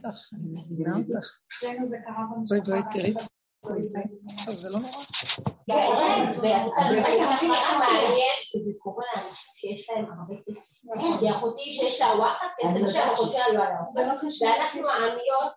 [0.00, 1.38] בטח, אני מבינה אותך.
[2.48, 3.98] בואי בואי תראי זה.
[4.46, 5.04] טוב, זה לא נורא.
[8.64, 11.20] זה קורה לאנשים שיש להם הרבה כסף.
[11.20, 14.00] כי אחותי שיש לה וואחד כסף, שהאחות שלה לא היה אוכל.
[14.00, 14.30] ואנחנו
[14.88, 15.52] העניות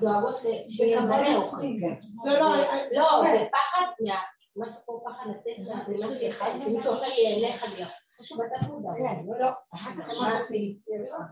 [0.00, 0.40] דואגות
[0.70, 1.66] שיהיה מלא אוכל.
[2.92, 3.86] לא, זה פחד,
[4.56, 5.56] מה שקורה פחד לתת
[5.98, 7.86] למה שאחד, שמישהו אחר ייהנה חלילה.
[7.86, 7.90] לא,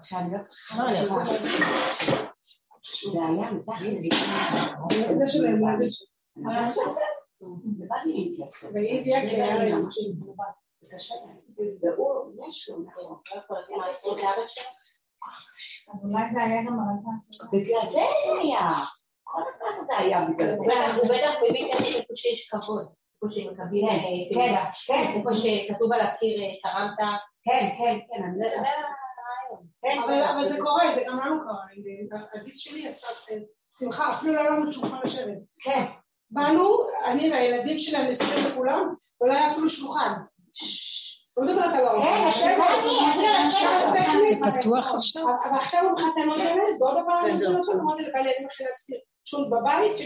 [0.02, 0.82] שאני לא צריכה
[3.12, 5.30] זה היה מתחת הילדת
[7.62, 8.68] ובאתי להתייסר.
[10.96, 11.38] קשה להם.
[11.82, 13.16] והוא, משהו, נכון.
[15.94, 17.48] אז אולי זה היה גם על הכעס.
[17.52, 18.00] בגלל זה
[18.40, 18.70] היה.
[19.24, 20.72] כל הכעס הזה היה בגלל זה.
[20.96, 21.34] הוא בטח
[21.94, 22.88] איפה שיש כבוד.
[23.22, 23.86] איפה שמקבלים
[24.32, 24.64] תעודה.
[24.90, 26.98] איפה שכתוב על הקיר תרמת.
[27.44, 29.98] כן, כן, כן.
[30.34, 31.64] אבל זה קורה, זה גם לנו קרה.
[32.34, 33.32] הגיס שלי עשה
[33.78, 35.38] שמחה, אפילו לא היה לנו שולחן לשבת.
[35.60, 35.82] כן.
[36.30, 40.12] באנו, אני והילדים שלי הנשואים לכולם, ולא היה אפילו שולחן.
[41.36, 42.30] לא מדברת על האוכל.
[43.94, 45.22] כן, זה פתוח עכשיו?
[45.22, 48.66] אבל עכשיו הוא מחתן עוד באמת, ועוד פעם אנשים לא יכולים ללמוד לבעלי ילדים אחרי
[48.66, 48.98] להסיר.
[49.24, 50.00] שום בבית,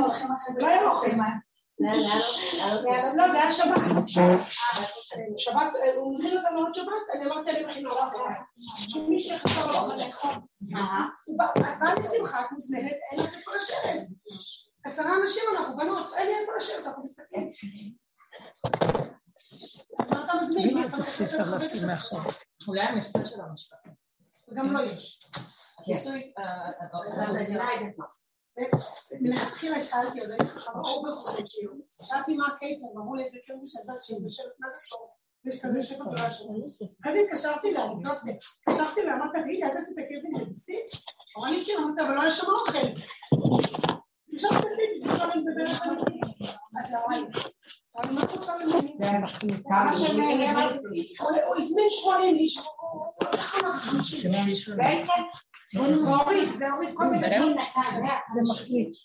[0.00, 0.62] הולכים אחרי זה.
[0.62, 1.10] לא היה אוכל.
[1.80, 4.08] לא, זה היה שבת.
[5.36, 8.30] שבת, הוא מזמין אותנו עוד שבת, אני אמרתי אני מכינה אוכל.
[8.78, 10.34] שמי שיחזור לאוכל לאכול.
[11.26, 11.38] הוא
[11.80, 14.06] בא לשמחה, את מוזמנת, אין לך איפה לשבת.
[14.84, 17.48] עשרה אנשים אנחנו, בנות, אין לי איפה לשבת, אנחנו מסתכלים.
[20.00, 20.82] אז מה אתה מזמין?
[20.82, 22.20] איזה ספר לשים מאחור.
[22.68, 23.76] אולי המכסה של המשפט.
[24.54, 25.20] גם לא יש.
[25.78, 26.32] הכיסוי,
[29.20, 31.72] מלכתחילה שאלתי, עוד הייתי חכמה או בחורים, כאילו,
[32.08, 35.08] שאלתי מה הקייטר, ואמרו לי איזה קרבי שהדת שהיא בשבט, מה זה טוב?
[35.44, 36.88] יש כזה שבט ולא שבט.
[37.06, 40.86] אז התקשרתי אליה, התקשרתי אליה, אמרתי, תגידי, את עשית קרבי לביסית?
[41.38, 42.86] אמרה לי, כן, אמרתי, אבל לא היה שם אוכל.
[44.28, 45.30] התקשרתי לי, על
[46.80, 47.26] אז היא אמרה לי,
[47.96, 48.96] אבל מה את רוצה ממני?
[51.46, 52.58] הוא הזמין 80 איש,
[55.74, 57.56] והוריד, והוריד כל מיני דברים.
[58.34, 58.96] זה מחליט.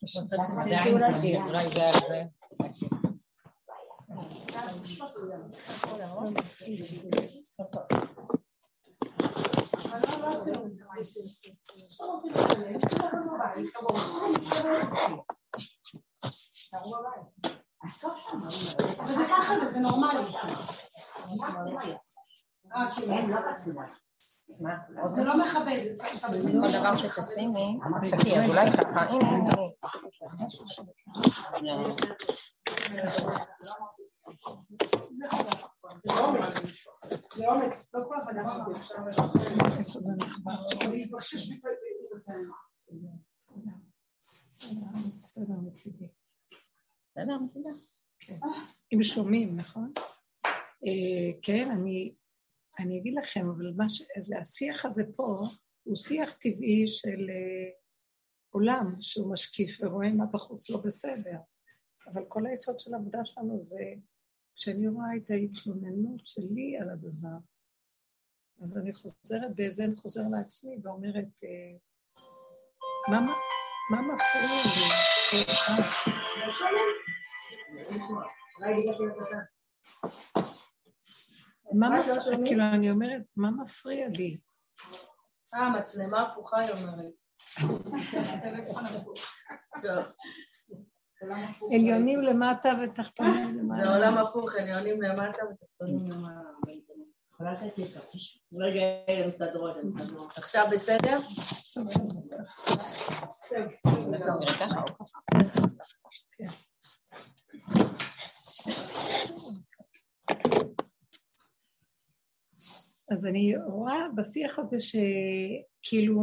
[19.08, 20.24] וזה ככה זה, זה נורמלי.
[25.10, 25.76] זה לא מכבד.
[26.62, 29.54] כל דבר שתשימי, תסתכלי, אז אולי ככה, הנה, הנה.
[37.34, 38.96] זה אומץ, לא כל אחד אפשר
[39.78, 40.90] איפה זה נחבר?
[40.92, 41.50] להתבחשש
[42.16, 42.52] בצלם.
[45.18, 46.08] בסדר, מצידי.
[47.12, 48.48] בסדר, בסדר.
[48.94, 49.92] אם שומעים, נכון?
[50.88, 52.14] אה, כן, אני,
[52.80, 54.04] אני אגיד לכם, אבל ש...
[54.20, 55.48] זה, השיח הזה פה
[55.84, 57.70] הוא שיח טבעי של אה,
[58.50, 61.38] עולם שהוא משקיף ורואה מה בחוץ לא בסדר.
[62.08, 63.84] אבל כל היסוד של העבודה שלנו זה
[64.56, 67.38] כשאני רואה את ההתלוננות שלי על הדבר,
[68.62, 71.76] אז אני חוזרת באיזה, אני חוזר לעצמי ואומרת, אה,
[73.12, 73.20] מה,
[73.92, 75.02] מה מפריע לי?
[81.74, 84.38] מה מפריע, כאילו, אני אומרת, מה מפריע לי?
[85.54, 87.22] אה, מצלמה הפוכה, היא אומרת.
[89.82, 90.06] טוב.
[91.74, 93.82] עליונים למטה ותחתונים למעלה.
[93.82, 96.50] זה עולם הפוך, עליונים למטה ותחתונים למעלה.
[98.54, 100.38] רגע, אלה מסדרות, הן מסדרות.
[100.38, 101.18] עכשיו בסדר?
[113.12, 116.22] אז אני רואה בשיח הזה שכאילו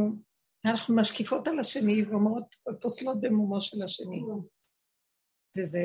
[0.65, 4.21] אנחנו משקיפות על השני ואומרות, פוסלות במומו של השני.
[5.59, 5.83] וזה,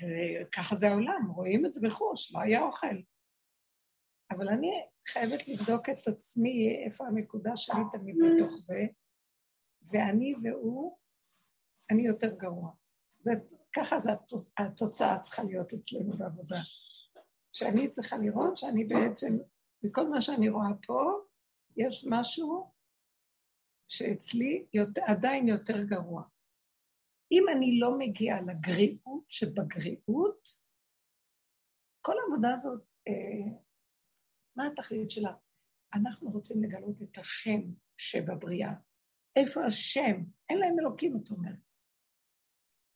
[0.00, 2.96] וככה זה העולם, רואים את זה בחוש, לא היה אוכל.
[4.30, 4.70] אבל אני
[5.08, 8.86] חייבת לבדוק את עצמי, איפה הנקודה שלי תמיד בתוך זה,
[9.82, 10.96] ואני והוא,
[11.90, 12.70] אני יותר גרוע.
[13.20, 14.10] וככה זה
[14.58, 16.60] התוצאה צריכה להיות אצלנו בעבודה.
[17.52, 19.38] שאני צריכה לראות שאני בעצם,
[19.82, 21.20] מכל מה שאני רואה פה,
[21.76, 22.72] יש משהו
[23.88, 26.22] שאצלי יותר, עדיין יותר גרוע.
[27.32, 30.48] אם אני לא מגיעה לגריעות שבגריעות,
[32.00, 33.58] כל העבודה הזאת, אה,
[34.56, 35.32] מה התכלית שלה?
[35.94, 37.60] אנחנו רוצים לגלות את השם
[37.96, 38.72] שבבריאה.
[39.36, 40.24] איפה השם?
[40.50, 41.58] אין להם אלוקים, את אומרת.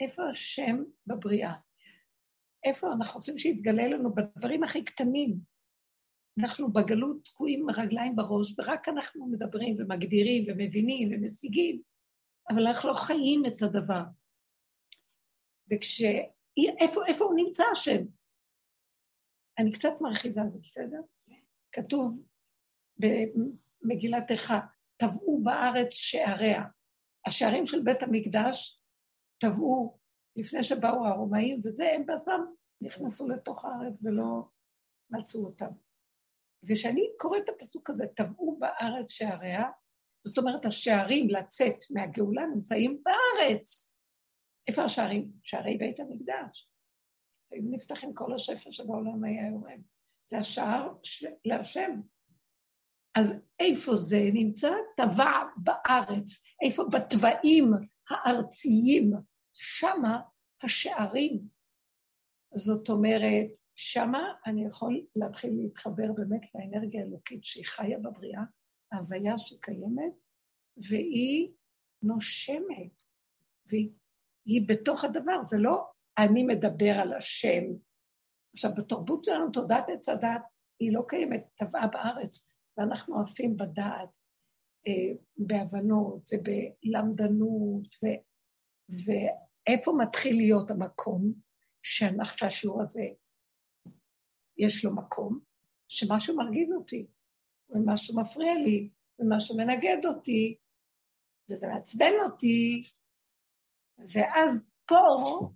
[0.00, 1.54] איפה השם בבריאה?
[2.64, 5.53] איפה אנחנו רוצים שיתגלה לנו בדברים הכי קטנים?
[6.38, 11.82] אנחנו בגלות תקועים עם הרגליים בראש, ורק אנחנו מדברים ומגדירים ומבינים ומשיגים,
[12.50, 14.02] אבל אנחנו לא חיים את הדבר.
[15.72, 16.02] וכש...
[16.80, 18.04] איפה, איפה הוא נמצא השם?
[19.58, 21.00] אני קצת מרחיבה, זה בסדר?
[21.72, 22.22] כתוב
[22.98, 24.60] במגילת איכה,
[24.96, 26.62] טבעו בארץ שעריה.
[27.26, 28.82] השערים של בית המקדש
[29.38, 29.98] טבעו
[30.36, 34.48] לפני שבאו הרומאים, וזה הם בעצמם נכנסו לתוך הארץ ולא
[35.10, 35.83] מצאו אותם.
[36.68, 39.64] וכשאני קוראת את הפסוק הזה, טבעו בארץ שעריה,
[40.26, 43.96] זאת אומרת, השערים לצאת מהגאולה נמצאים בארץ.
[44.68, 45.32] איפה השערים?
[45.42, 46.70] שערי בית המקדש.
[47.52, 49.80] היו נפתחים כל השפר שבעולם היה יורד.
[50.26, 50.92] זה השער
[51.44, 52.00] להשם.
[53.14, 54.70] אז איפה זה נמצא?
[54.96, 56.44] טבע בארץ.
[56.64, 56.84] איפה?
[56.92, 57.70] בתוואים
[58.10, 59.12] הארציים.
[59.52, 60.20] שמה
[60.62, 61.48] השערים.
[62.54, 68.42] זאת אומרת, שמה אני יכול להתחיל להתחבר באמת לאנרגיה האלוקית שהיא חיה בבריאה,
[68.92, 70.12] ההוויה שקיימת,
[70.88, 71.52] והיא
[72.02, 73.02] נושמת,
[73.66, 75.84] והיא בתוך הדבר, זה לא
[76.18, 77.64] אני מדבר על השם.
[78.52, 80.42] עכשיו, בתרבות שלנו תודעת עץ הדת
[80.80, 84.16] היא לא קיימת, טבעה בארץ, ואנחנו עפים בדעת,
[84.86, 88.06] אה, בהבנות ובלמדנות, ו,
[88.88, 91.32] ואיפה מתחיל להיות המקום
[91.82, 93.04] שאנחנו, שהשיעור הזה
[94.58, 95.38] יש לו מקום,
[95.88, 97.06] שמשהו מרגיז אותי,
[97.70, 100.56] ומשהו מפריע לי, ומשהו מנגד אותי,
[101.50, 102.82] וזה מעצבן אותי,
[103.98, 104.96] ואז פה,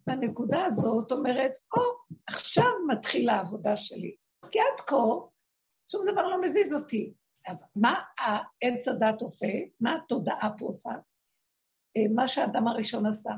[0.07, 4.17] בנקודה הזאת, אומרת, או, oh, עכשיו מתחילה העבודה שלי.
[4.53, 4.97] כי עד כה,
[5.93, 7.15] שום דבר לא מזיז אותי.
[7.47, 8.03] אז מה
[8.61, 9.47] עץ הדת עושה?
[9.81, 10.91] מה התודעה פה עושה?
[11.97, 13.33] אה, מה שהאדם הראשון עשה.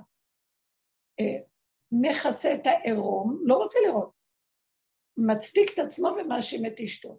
[1.21, 1.39] אה,
[1.93, 4.20] מכסה את העירום, לא רוצה לראות.
[5.17, 7.19] מצדיק את עצמו ומאשים את אשתו.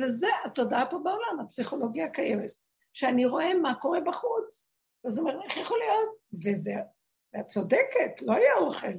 [0.00, 2.50] וזה התודעה פה בעולם, הפסיכולוגיה הקיימת.
[2.92, 4.68] שאני רואה מה קורה בחוץ,
[5.06, 6.16] אז הוא אומר, איך יכול להיות?
[6.32, 6.74] וזה,
[7.34, 8.92] ואת צודקת, לא היה אוכל.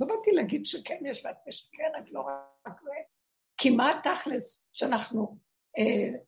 [0.00, 2.20] לא באתי להגיד שכן יש ואת משקרת, לא
[2.66, 2.90] רק זה.
[3.56, 5.38] כי מה התכלס שאנחנו
[5.78, 6.18] אה,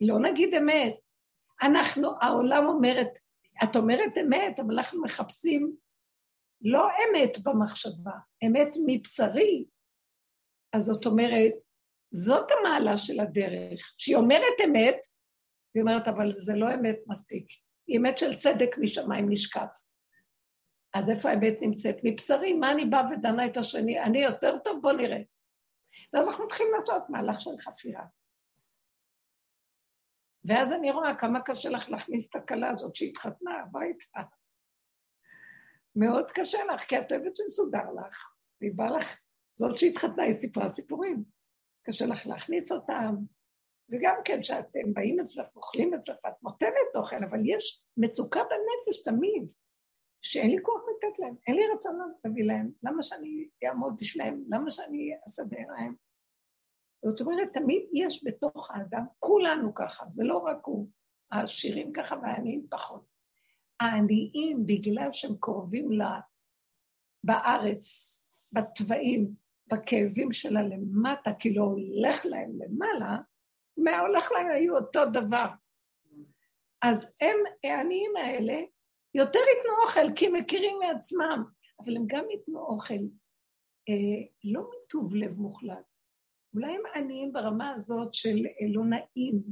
[0.00, 0.96] לא נגיד אמת?
[1.62, 3.18] אנחנו, העולם אומרת,
[3.64, 5.76] את אומרת אמת, אבל אנחנו מחפשים
[6.62, 8.12] לא אמת במחשבה,
[8.46, 9.64] אמת מבשרי,
[10.72, 11.52] אז זאת אומרת,
[12.10, 15.00] זאת המעלה של הדרך, שהיא אומרת אמת,
[15.74, 17.46] והיא אומרת, אבל זה לא אמת מספיק,
[17.86, 19.86] היא אמת של צדק משמיים נשקף.
[20.94, 21.96] אז איפה האמת נמצאת?
[22.04, 24.00] מבשרי, מה אני באה ודנה את השני?
[24.02, 24.82] אני יותר טוב?
[24.82, 25.18] בוא נראה.
[26.12, 28.04] ואז אנחנו מתחילים לעשות מהלך של חפירה.
[30.44, 34.20] ואז אני רואה כמה קשה לך להכניס את הכלה הזאת שהתחתנה הביתה.
[35.96, 39.20] מאוד קשה לך, כי את אוהבת שמסודר לך, והיא באה לך
[39.58, 41.24] זאת שהתחתנה, היא סיפרה סיפורים.
[41.82, 43.14] קשה לך להכניס אותם,
[43.90, 49.52] וגם כן, כשאתם באים אצלך, אוכלים אצלך, את נותנת אוכל, אבל יש מצוקה בנפש תמיד,
[50.22, 54.42] שאין לי כוח לתת להם, אין לי רצון להביא להם, למה שאני אעמוד בשבילם?
[54.48, 55.94] למה שאני אסדר להם?
[57.04, 60.88] זאת אומרת, תמיד יש בתוך האדם, כולנו ככה, זה לא רק הוא,
[61.30, 63.06] העשירים ככה והעניים פחות.
[63.80, 66.20] העניים, בגלל שהם קרובים לה,
[67.24, 67.86] בארץ,
[68.52, 73.16] בתוואים, בכאבים שלה למטה, כי לא הולך להם למעלה,
[73.76, 75.46] מה הולך להם היו אותו דבר.
[76.82, 78.62] אז הם, העניים האלה,
[79.14, 81.44] יותר ייתנו אוכל, כי הם מכירים מעצמם,
[81.84, 82.94] אבל הם גם ייתנו אוכל
[83.88, 85.84] אה, לא מטוב לב מוחלט.
[86.54, 89.42] אולי הם עניים ברמה הזאת של אה, לא נעים.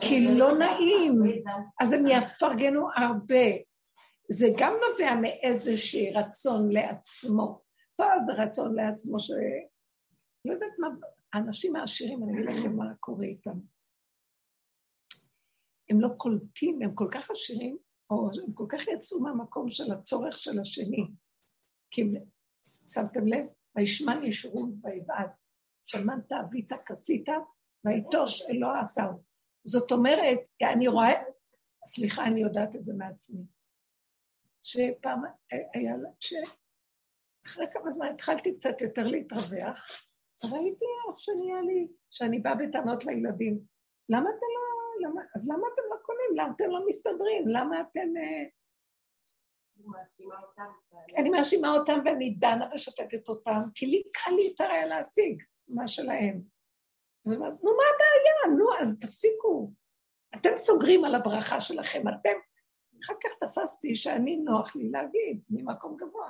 [0.00, 1.42] כי לא נעים,
[1.80, 3.44] אז הם יפרגנו הרבה.
[4.30, 7.65] זה גם נובע מאיזשהי רצון לעצמו.
[7.96, 9.30] פה זה רצון לעצמו ש...
[10.44, 10.88] לא יודעת מה,
[11.32, 13.58] האנשים העשירים, אני אגיד לכם מה קורה איתם.
[15.90, 17.78] הם לא קולטים, הם כל כך עשירים,
[18.10, 21.06] או הם כל כך יצאו מהמקום של הצורך של השני.
[21.90, 22.14] כי אם
[22.92, 25.30] שמתם לב, וישמן ישרון ויבעד.
[25.86, 27.28] שמנת, אבית, כסית,
[27.84, 29.22] ויטוש אלוה עשהו.
[29.64, 30.38] זאת אומרת,
[30.72, 31.12] אני רואה,
[31.86, 33.42] סליחה, אני יודעת את זה מעצמי,
[34.62, 35.22] שפעם
[35.74, 35.94] היה,
[37.46, 39.90] אחרי כמה זמן התחלתי קצת יותר להתרווח,
[40.44, 43.60] ראיתי איך שנהיה לי, שאני באה בטענות לילדים.
[44.08, 46.30] למה אתם לא, למה, אז למה אתם לא קונים?
[46.36, 47.48] למה אתם לא מסתדרים?
[47.48, 48.16] למה אתם...
[48.16, 48.44] אה,
[51.16, 56.42] אני מאשימה אותם ואני דנה ושופטת אותם, כי לי קל יותר היה להשיג מה שלהם.
[57.26, 58.58] אז אומרת, נו, מה הבעיה?
[58.58, 59.72] נו, אז תפסיקו.
[60.34, 62.38] אתם סוגרים על הברכה שלכם, אתם...
[63.04, 66.28] אחר כך תפסתי שאני נוח לי להגיד, ממקום גבוה.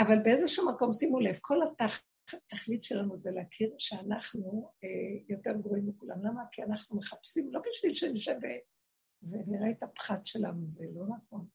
[0.00, 4.88] אבל באיזשהו מקום, שימו לב, כל התכלית שלנו זה להכיר שאנחנו אה,
[5.28, 6.24] יותר גרועים מכולם.
[6.24, 6.42] למה?
[6.52, 8.36] כי אנחנו מחפשים, לא בשביל שנשב
[9.22, 11.46] ונראה את הפחת שלנו, זה לא נכון.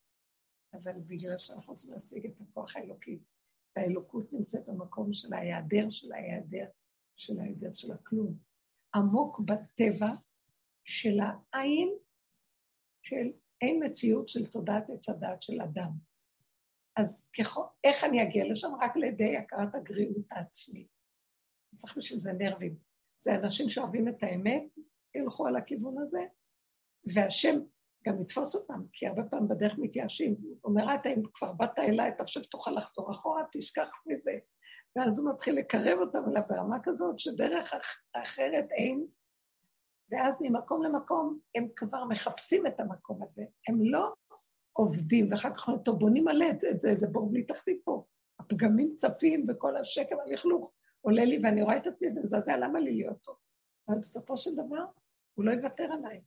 [0.74, 3.18] אבל בגלל שאנחנו רוצים להשיג את הכוח האלוקי.
[3.76, 6.66] והאלוקות נמצאת במקום של ההיעדר של ההיעדר
[7.16, 8.38] של ההיעדר של הכלום.
[8.94, 10.10] עמוק בטבע
[10.84, 11.88] של העין
[13.02, 15.90] של אין מציאות של תודעת עץ הדעת של אדם.
[16.96, 18.68] אז ככל, איך אני אגיע לשם?
[18.82, 20.88] רק על ידי הכרת הגריעות העצמית.
[21.76, 22.76] צריך בשביל זה נרבים.
[23.18, 24.62] זה אנשים שאוהבים את האמת,
[25.14, 26.20] ילכו על הכיוון הזה,
[27.14, 27.58] והשם
[28.06, 30.36] גם יתפוס אותם, כי הרבה פעמים בדרך מתייאשים.
[30.40, 34.38] הוא אומר, אתה אם כבר באת אליי, אתה חושב שתוכל לחזור אחורה, תשכח מזה.
[34.96, 37.74] ואז הוא מתחיל לקרב אותם אליו ברמה כזאת, שדרך
[38.22, 39.06] אחרת אין.
[40.10, 43.44] ואז ממקום למקום הם כבר מחפשים את המקום הזה.
[43.68, 44.14] הם לא
[44.76, 48.04] עובדים, ואחר כך אומרים, בונים מלא את זה, זה בור בלי תחתית פה.
[48.38, 52.94] הפגמים צפים וכל השקר הלכלוך עולה לי, ואני רואה את עצמי, זה מזעזע, למה לי
[52.94, 53.36] להיות טוב?
[53.88, 54.84] אבל בסופו של דבר,
[55.34, 56.20] הוא לא יוותר עליי.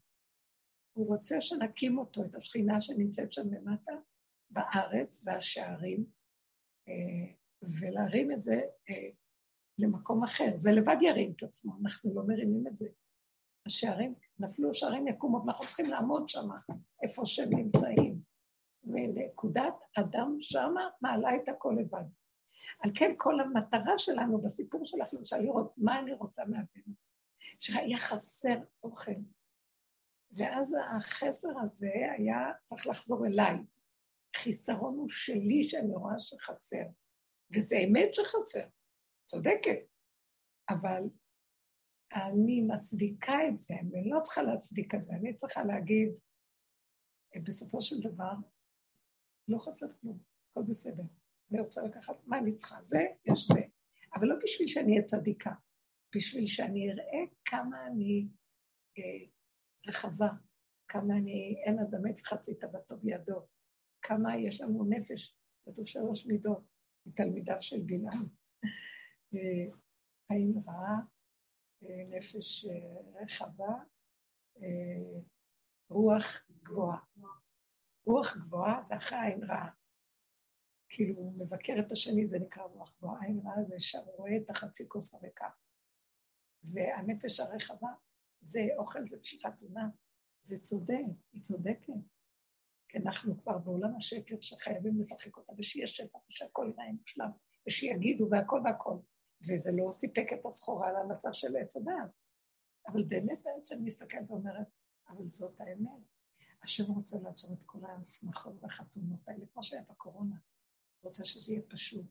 [0.93, 3.91] הוא רוצה שנקים אותו, את השכינה שנמצאת שם למטה,
[4.49, 6.05] בארץ, זה השערים,
[6.87, 7.33] אה,
[7.79, 9.09] ולהרים את זה אה,
[9.77, 10.51] למקום אחר.
[10.55, 12.89] זה לבד ירים את עצמו, אנחנו לא מרימים את זה.
[13.65, 16.49] השערים, נפלו שערים יקומו, ואנחנו צריכים לעמוד שם,
[17.03, 18.18] איפה שהם נמצאים.
[18.89, 22.03] ונקודת אדם שמה מעלה את הכל לבד.
[22.79, 27.05] על כן כל המטרה שלנו בסיפור שלך, למשל לראות מה אני רוצה מהבן הזה.
[27.59, 29.11] שהיה חסר אוכל,
[30.31, 33.55] ואז החסר הזה היה צריך לחזור אליי.
[34.35, 36.85] חיסרון הוא שלי שאני רואה שחסר,
[37.55, 38.67] וזה אמת שחסר,
[39.25, 39.79] צודקת,
[40.69, 41.03] אבל
[42.13, 46.09] אני מצדיקה את זה, אני לא צריכה להצדיק את זה, אני צריכה להגיד,
[47.45, 48.33] בסופו של דבר,
[49.49, 50.19] לא חסר כלום,
[50.51, 51.03] הכל בסדר.
[51.51, 52.81] אני רוצה לקחת, מה אני צריכה?
[52.81, 53.61] זה, יש זה.
[54.15, 55.51] אבל לא בשביל שאני אהיה צדיקה,
[56.15, 58.27] בשביל שאני אראה כמה אני
[58.97, 59.27] אה,
[59.87, 60.29] רחבה,
[60.87, 63.47] כמה אני, אין אדם מת וחצי תאוותו בידו,
[64.01, 66.63] כמה יש לנו נפש, כתוב שלוש מידות,
[67.05, 68.27] מתלמידיו של בלעם.
[70.29, 70.99] עין רעה,
[71.81, 72.65] נפש
[73.21, 73.73] רחבה,
[75.89, 76.99] רוח גבוהה.
[78.09, 79.69] רוח גבוהה זה אחרי עין רעה.
[80.89, 83.21] כאילו, הוא מבקר את השני, זה נקרא רוח גבוהה.
[83.21, 85.49] עין רעה זה שרואה את החצי כוס הריקה.
[86.63, 87.87] והנפש הרחבה
[88.41, 89.89] זה אוכל, זה בשביל חתונה,
[90.41, 91.93] זה צודק, היא צודקת.
[92.87, 97.29] כי אנחנו כבר בעולם השקר שחייבים לשחק אותה, ושיהיה שטח, ושהכול יראה מושלם,
[97.67, 98.97] ושיגידו והכל והכל.
[99.41, 102.11] וזה לא סיפק את הסחורה למצב של עץ הדעת.
[102.87, 104.67] אבל באמת בעצם מסתכלת ואומרת,
[105.09, 106.18] אבל זאת האמת.
[106.63, 110.35] השם רוצה לעצור את כל השמחות והחתונות האלה, כמו שהיה בקורונה.
[111.03, 112.05] רוצה שזה יהיה פשוט.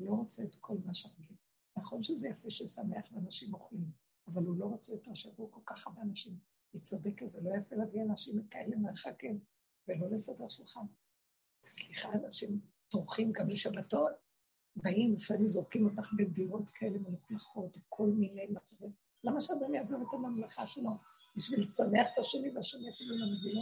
[0.00, 1.36] לא רוצה את כל מה שאנחנו...
[1.76, 3.90] נכון שזה יפה ששמח ואנשים אוכלים,
[4.26, 6.38] אבל הוא לא רוצה יותר שיבואו כל כך הרבה אנשים.
[6.72, 9.40] היא צודקת, זה לא יפה להביא אנשים כאלה מרחקים
[9.88, 10.86] ולא לסדר שולחן.
[11.66, 14.12] סליחה, אנשים טורחים גם לשבתות,
[14.76, 18.92] באים, לפעמים זורקים אותך בדירות כאלה מלוכלכות, כל מיני מצבים.
[19.24, 20.90] למה שאדם יעזוב את הממלכה שלו?
[21.36, 23.56] בשביל לשמח את השני, והשני אפילו לא מבין.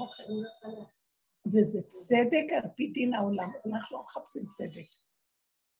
[1.46, 3.50] וזה צדק על פי דין העולם.
[3.66, 4.90] אנחנו לא מחפשים צדק.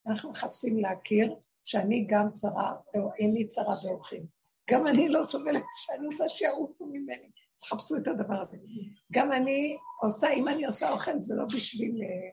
[0.06, 4.26] אנחנו מחפשים להכיר שאני גם צרה, או אין לי צרה באורחים.
[4.70, 7.30] גם אני לא סובלת שאני רוצה שיעופו ממני.
[7.58, 8.56] תחפשו את הדבר הזה.
[9.12, 12.30] גם אני עושה, אם אני עושה אוכל, זה לא בשביל, אה,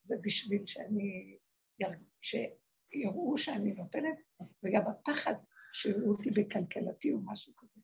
[0.00, 1.38] זה בשביל שאני,
[2.20, 4.18] שיראו שאני נותנת,
[4.64, 5.34] וגם הפחד
[5.72, 7.80] שיראו אותי בכלכלתי או משהו כזה.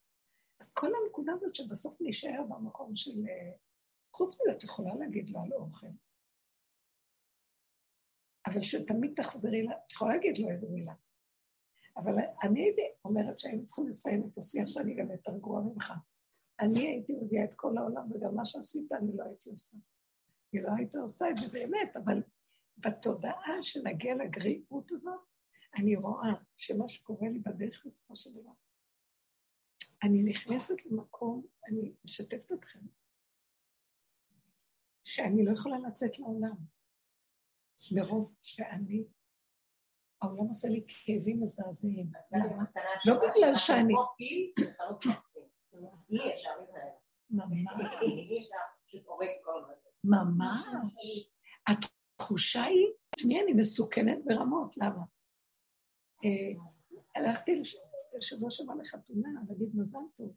[0.61, 3.27] אז כל הנקודה הזאת שבסוף נשאר במקום של...
[3.29, 3.53] אה,
[4.15, 5.87] חוץ מזה, את יכולה להגיד לו על אוכל.
[8.47, 10.95] אבל שתמיד תחזרי לה, את יכולה להגיד לו איזה מילה.
[11.97, 12.13] אבל
[12.43, 15.93] אני הייתי אומרת שהיינו צריכים לסיים את השיח שאני גם יותר גרועה ממך.
[16.61, 19.77] אני הייתי מביאה את כל העולם, וגם מה שעשית אני לא הייתי עושה.
[20.53, 22.23] אני לא הייתי עושה את זה באמת, אבל
[22.79, 25.21] בתודעה שנגיע לגריעות הזאת,
[25.77, 28.53] אני רואה שמה שקורה לי בדרך בסופו של דבר,
[30.03, 32.81] אני נכנסת למקום, אני משתפת אתכם,
[35.05, 36.57] שאני לא יכולה לצאת לעולם,
[37.93, 39.05] מרוב שאני
[40.23, 42.13] העולם עושה לי כאבים מזעזעים.
[43.07, 43.95] לא בגלל שאני...
[50.05, 51.31] ממש.
[51.67, 55.05] התחושה היא, תשמעי, אני מסוכנת ברמות, למה?
[56.25, 56.63] אה,
[57.15, 57.63] הלכתי
[58.17, 60.33] בשבוע שעבר לחתונה, להגיד מזל טוב,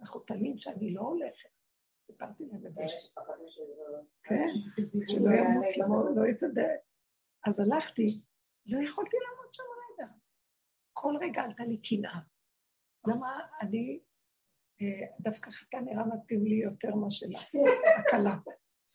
[0.00, 1.48] אנחנו תמים שאני לא הולכת.
[2.06, 2.82] סיפרתי להם את זה.
[4.22, 4.48] כן,
[5.08, 6.68] שלא ימות, לא יסדר.
[7.46, 8.20] אז הלכתי,
[8.66, 10.12] לא יכולתי לעמוד שם רגע.
[10.92, 12.20] כל רגע עלתה לי קנאה.
[13.06, 14.00] למה אני,
[14.80, 17.26] אה, דווקא חתן נראה מתאים לי יותר מאשר
[17.98, 18.36] הקלה.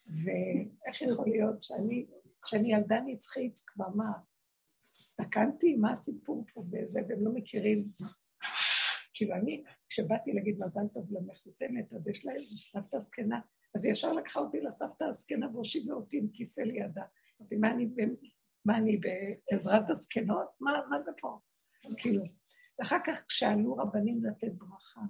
[0.06, 2.08] ואיך יכול להיות שאני,
[2.46, 4.12] שאני ילדה נצחית, כבר מה,
[5.16, 7.84] תקנתי, מה הסיפור פה וזה, והם לא מכירים.
[9.14, 13.40] כאילו אני, כשבאתי להגיד מזל טוב למחותנת, אז יש לה איזה סבתא זקנה,
[13.76, 17.04] אז היא ישר לקחה אותי לסבתא הזקנה והושיבה אותי עם כיסא לידה.
[17.42, 17.90] אמרתי, מה אני,
[18.66, 20.48] מה אני בעזרת הזקנות?
[20.60, 21.40] מה, מה זה פה?
[22.02, 22.24] כאילו.
[22.80, 25.02] ואחר כך כשעלו רבנים לתת ברכה,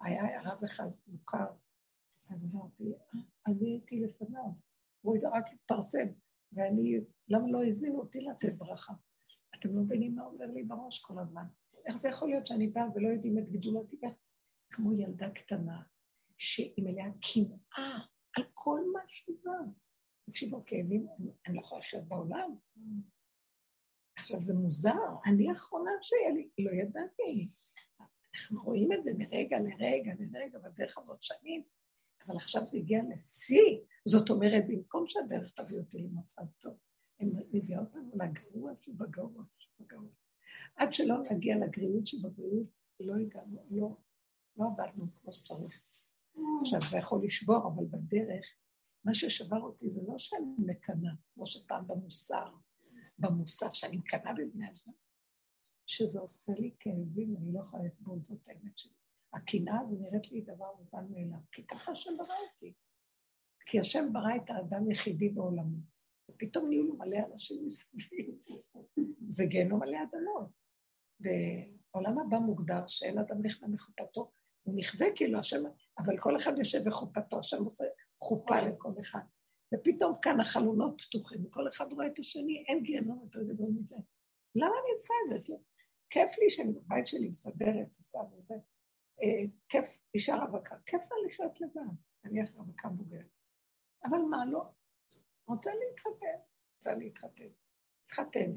[0.00, 1.46] היה רב אחד מוכר,
[2.30, 2.84] אז אמרתי,
[3.46, 4.50] אני הייתי לפניו,
[5.00, 6.06] הוא רק התפרסם,
[6.52, 8.92] ואני, למה לא הזמינו אותי לתת ברכה?
[9.66, 11.44] אתם לא מבינים מה עובר לי בראש כל הזמן.
[11.86, 13.96] איך זה יכול להיות שאני באה ולא יודעים את גדולתי
[14.70, 15.82] כמו ילדה קטנה,
[16.38, 17.98] שהיא מלאה קנאה
[18.36, 20.00] על כל מה שזז.
[20.20, 21.06] תקשיבו, כאבים,
[21.46, 22.56] אני לא יכולה לחיות בעולם.
[24.18, 27.50] עכשיו, זה מוזר, אני האחרונה שהיה לי, לא ידעתי.
[28.34, 31.62] אנחנו רואים את זה מרגע לרגע לרגע בדרך הזאת שנים,
[32.26, 33.80] אבל עכשיו זה הגיע לשיא.
[34.04, 36.76] זאת אומרת, במקום שהדרך תביא אותי למצב טוב,
[37.20, 40.10] הן מביאה אותנו לגרוע שבגרוע שבגרוע.
[40.76, 42.66] עד שלא נגיע לגריעות שבגריעות,
[43.00, 43.96] לא הגענו, לא,
[44.56, 45.80] לא עבדנו כמו שצריך.
[46.60, 48.44] עכשיו, זה יכול לשבור, אבל בדרך,
[49.04, 52.54] מה ששבר אותי זה לא שאני מקנאה, כמו שפעם במוסר,
[53.18, 54.94] במוסר שאני מקנאה בבני אדם,
[55.86, 58.92] שזה עושה לי כאבים, אני לא יכולה לסבול, זאת האמת שלי.
[59.32, 62.72] הקנאה הזו נראית לי דבר מובן מאליו, כי ככה השם ברא אותי.
[63.66, 65.78] כי השם ברא את האדם יחידי בעולמו,
[66.30, 68.26] ופתאום נהיו לו מלא אנשים מסביב.
[69.26, 70.50] זה גיהנום מלא אדמות.
[71.20, 74.30] בעולם הבא מוגדר שאין אדם נכנע מחופתו,
[74.62, 75.62] הוא נכווה כאילו השם,
[75.98, 77.84] אבל כל אחד יושב בחופתו, השם עושה
[78.22, 79.20] חופה לכל אחד.
[79.74, 83.96] ופתאום כאן החלונות פתוחים, וכל אחד רואה את השני, אין גיהנום יותר גדול מזה.
[84.54, 85.54] למה אני צריכה את זה?
[86.10, 88.54] כיף לי שאני בבית שלי מסדרת, עושה וזה.
[89.22, 93.26] אה, כיף, אישה רווקה, כיף לה לחיות לבד, אני איך רווקה בוגרת.
[94.04, 94.64] אבל מה לא?
[95.48, 96.38] רוצה להתחתן,
[96.74, 97.48] רוצה להתחתן.
[98.04, 98.50] התחתן.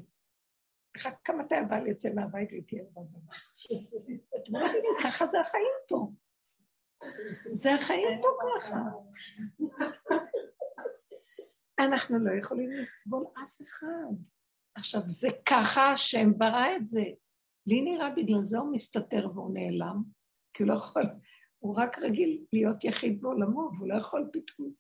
[1.24, 4.86] כמה אתה הבעל יוצא מהבית ותהיה לבד בבית.
[5.04, 6.12] ככה זה החיים פה.
[7.54, 8.80] זה החיים פה ככה.
[11.80, 14.14] אנחנו לא יכולים לסבול אף אחד.
[14.76, 17.04] עכשיו, זה ככה השם ברא את זה.
[17.68, 20.04] לי נראה בגלל זה הוא מסתתר והוא נעלם,
[20.54, 21.04] כי הוא לא יכול,
[21.60, 24.74] הוא רק רגיל להיות יחיד בעולמו, והוא לא יכול פתאום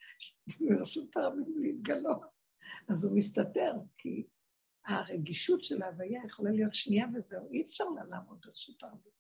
[0.70, 2.22] ברשות הרבים להתגלות.
[2.90, 4.28] אז הוא מסתתר, כי
[4.86, 9.12] הרגישות של ההוויה יכולה להיות שנייה וזהו, אי אפשר לה לעמוד ברשות הרבים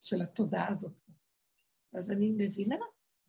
[0.00, 0.92] של התודעה הזאת.
[1.94, 2.76] אז אני מבינה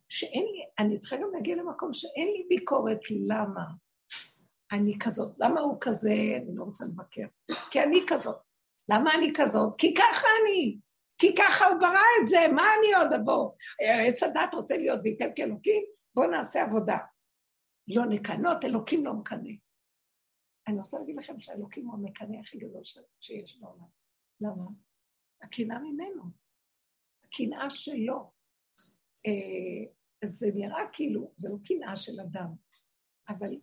[0.08, 3.64] שאין לי, אני צריכה גם להגיע למקום שאין לי ביקורת למה
[4.72, 7.26] אני כזאת, למה הוא כזה, אני לא רוצה לבקר,
[7.70, 8.36] כי אני כזאת.
[8.88, 9.74] למה אני כזאת?
[9.78, 10.80] כי ככה אני.
[11.18, 13.50] כי ככה הוא ברא את זה, מה אני עוד אבוא?
[14.08, 15.84] עץ הדת רוצה להיות וייתן כאלוקים?
[16.14, 16.96] בואו נעשה עבודה.
[17.88, 19.50] לא נקנות, אלוקים לא מקנא.
[20.68, 22.82] אני רוצה להגיד לכם שהאלוקים הוא המקנא הכי גדול
[23.20, 23.86] שיש בעולם.
[24.40, 24.64] למה?
[25.42, 26.22] הקנאה ממנו.
[27.24, 28.32] הקנאה שלו.
[29.26, 29.92] אה,
[30.24, 32.48] זה נראה כאילו, זה לא קנאה של אדם,
[33.28, 33.58] אבל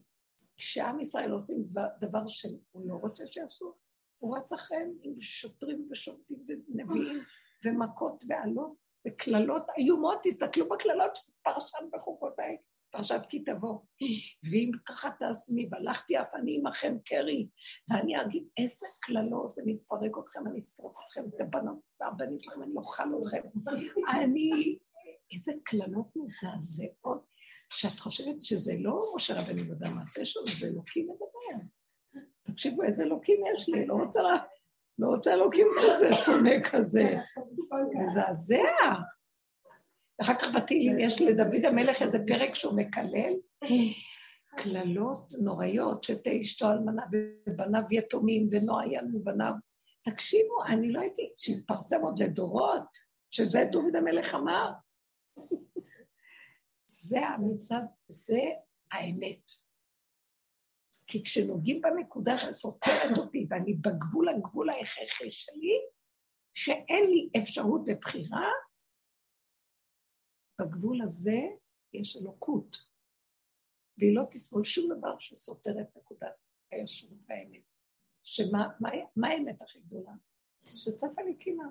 [0.57, 1.65] כשעם ישראל עושים
[1.99, 3.73] דבר שהוא לא רוצה שיעשו,
[4.19, 7.23] הוא רץ אחריהם עם שוטרים ושופטים ונביאים
[7.65, 8.73] ומכות ועלות
[9.07, 12.57] וקללות איומות, תסתכלו בקללות של פרשת בחוקותיי,
[12.91, 13.79] פרשת כי תבוא.
[14.51, 17.47] ואם ככה תעשמי, והלכתי אף אני עמכם קרי,
[17.89, 22.71] ואני אגיד איזה קללות, אני אפרק אתכם, אני אשרוף אתכם, את הבנות והבנים שלכם, אני
[22.75, 23.41] אוכל אתכם.
[24.09, 24.77] אני,
[25.33, 27.33] איזה קללות מזעזעות,
[27.69, 31.65] שאת חושבת שזה לא משה רבנו יודע מהפה שלו, זה אלוקים מדבר.
[32.41, 34.21] תקשיבו, איזה אלוקים יש לי, לא רוצה
[34.99, 37.15] לא רוצה אלוקים כזה, שונא כזה.
[38.03, 38.57] מזעזע.
[40.21, 43.33] אחר כך בתהילים יש לדוד המלך איזה פרק שהוא מקלל,
[44.57, 47.03] קללות נוראיות, שתה אשתו אלמנה
[47.47, 49.53] ובניו יתומים ונועה מבניו.
[50.01, 52.97] תקשיבו, אני לא הייתי, שהתפרסם עוד לדורות,
[53.31, 54.71] שזה דוד המלך אמר.
[56.87, 58.41] זה המצב, זה
[58.91, 59.51] האמת.
[61.13, 65.79] כי כשנוגעים בנקודה שסותרת אותי ואני בגבול הגבול ההכרחי שלי,
[66.53, 68.49] שאין לי אפשרות לבחירה,
[70.61, 71.37] בגבול הזה
[71.93, 72.77] יש אלוקות,
[73.97, 76.35] והיא לא תסבול שום דבר שסותר את נקודת
[76.71, 77.63] הישרות והאמת.
[78.23, 80.13] שמה מה, מה האמת הכי גדולה?
[80.63, 81.67] שצפה לי קנאה.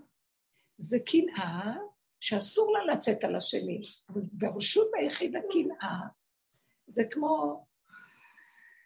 [0.76, 1.74] זה קנאה
[2.20, 6.08] שאסור לה לצאת על השני, אבל ברשות היחיד הקנאה
[6.86, 7.64] זה כמו,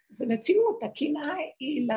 [0.08, 1.92] זה מציאות, הקנאה היא ל...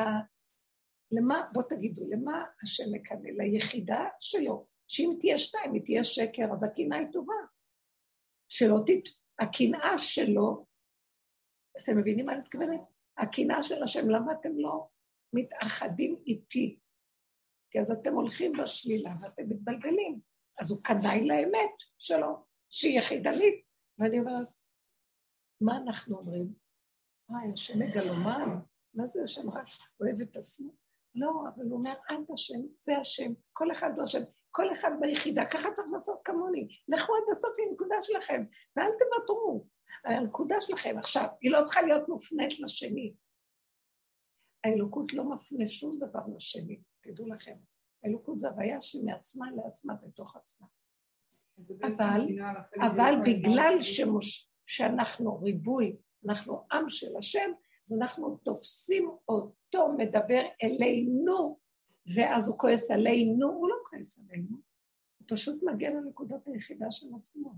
[1.12, 3.28] למה, בוא תגידו, למה השם מקנא?
[3.28, 7.34] ליחידה שלו, שאם תהיה שתיים, היא תהיה שקר, אז הקנאה היא טובה.
[8.48, 9.10] שלא תת...
[9.40, 10.66] הקנאה שלו,
[11.82, 12.80] אתם מבינים מה אני מתכוונת?
[13.18, 14.88] הקנאה של השם, למה אתם לא
[15.32, 16.78] מתאחדים איתי?
[17.70, 20.20] כי אז אתם הולכים בשלילה ואתם מתבלבלים.
[20.60, 23.64] אז הוא קנאי לאמת שלו, שהיא יחידנית.
[23.98, 24.48] ואני אומרת,
[25.60, 26.59] מה אנחנו אומרים?
[27.30, 28.60] וואי, השם מגלומן,
[28.94, 29.66] מה זה השם רק
[30.00, 30.72] אוהב את עצמו?
[31.14, 35.42] לא, אבל הוא אומר, את השם, זה השם, כל אחד זה השם, כל אחד ביחידה,
[35.46, 36.68] ככה צריך לעשות כמוני.
[36.88, 38.44] לכו עד הסוף עם הנקודה שלכם,
[38.76, 39.66] ואל תוותרו.
[40.04, 43.14] הנקודה שלכם, עכשיו, היא לא צריכה להיות מופנית לשני.
[44.64, 47.56] האלוקות לא מפנה שום דבר לשני, תדעו לכם.
[48.04, 50.66] האלוקות זה הוויה שמעצמה לעצמה בתוך עצמה.
[51.80, 52.26] אבל,
[52.86, 55.96] אבל בגלל שמוש, שאנחנו ריבוי,
[56.28, 57.50] אנחנו עם של השם,
[57.86, 61.58] אז אנחנו תופסים אותו מדבר אלינו,
[62.16, 64.56] ואז הוא כועס עלינו, הוא לא כועס עלינו,
[65.18, 67.52] הוא פשוט מגן על נקודת היחידה של עצמו.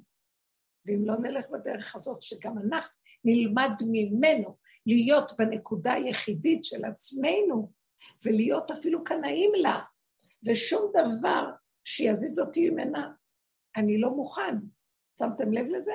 [0.87, 7.73] ואם לא נלך בדרך הזאת, שגם אנחנו נלמד ממנו להיות בנקודה היחידית של עצמנו,
[8.25, 9.81] ולהיות אפילו קנאים לה,
[10.47, 11.51] ושום דבר
[11.85, 13.13] שיזיז אותי ממנה,
[13.77, 14.57] אני לא מוכן.
[15.19, 15.93] שמתם לב לזה?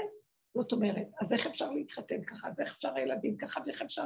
[0.61, 2.49] זאת אומרת, אז איך אפשר להתחתן ככה?
[2.49, 3.61] אז איך אפשר הילדים ככה?
[3.65, 4.05] ואיך אפשר?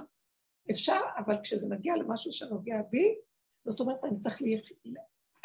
[0.71, 3.15] אפשר, אבל כשזה מגיע למשהו שנוגע בי,
[3.67, 4.41] זאת אומרת, אני צריך...
[4.41, 4.55] לי...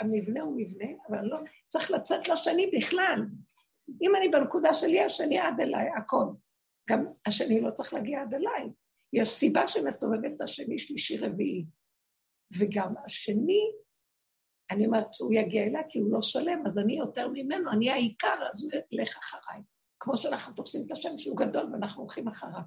[0.01, 1.39] המבנה הוא מבנה, אבל אני לא...
[1.69, 3.21] צריך לצאת לשני בכלל.
[4.03, 6.25] אם אני בנקודה שלי, השני עד אליי, הכל.
[6.91, 8.71] גם השני לא צריך להגיע עד אליי.
[9.13, 11.65] יש סיבה שמסובבת את השני, שלישי, רביעי.
[12.59, 13.61] וגם השני,
[14.71, 18.49] אני אומרת שהוא יגיע אליי כי הוא לא שלם, אז אני יותר ממנו, אני העיקר,
[18.53, 19.63] אז הוא ילך אחריי.
[20.01, 22.61] כמו שאנחנו תופסים את השם שהוא גדול ואנחנו הולכים אחריו.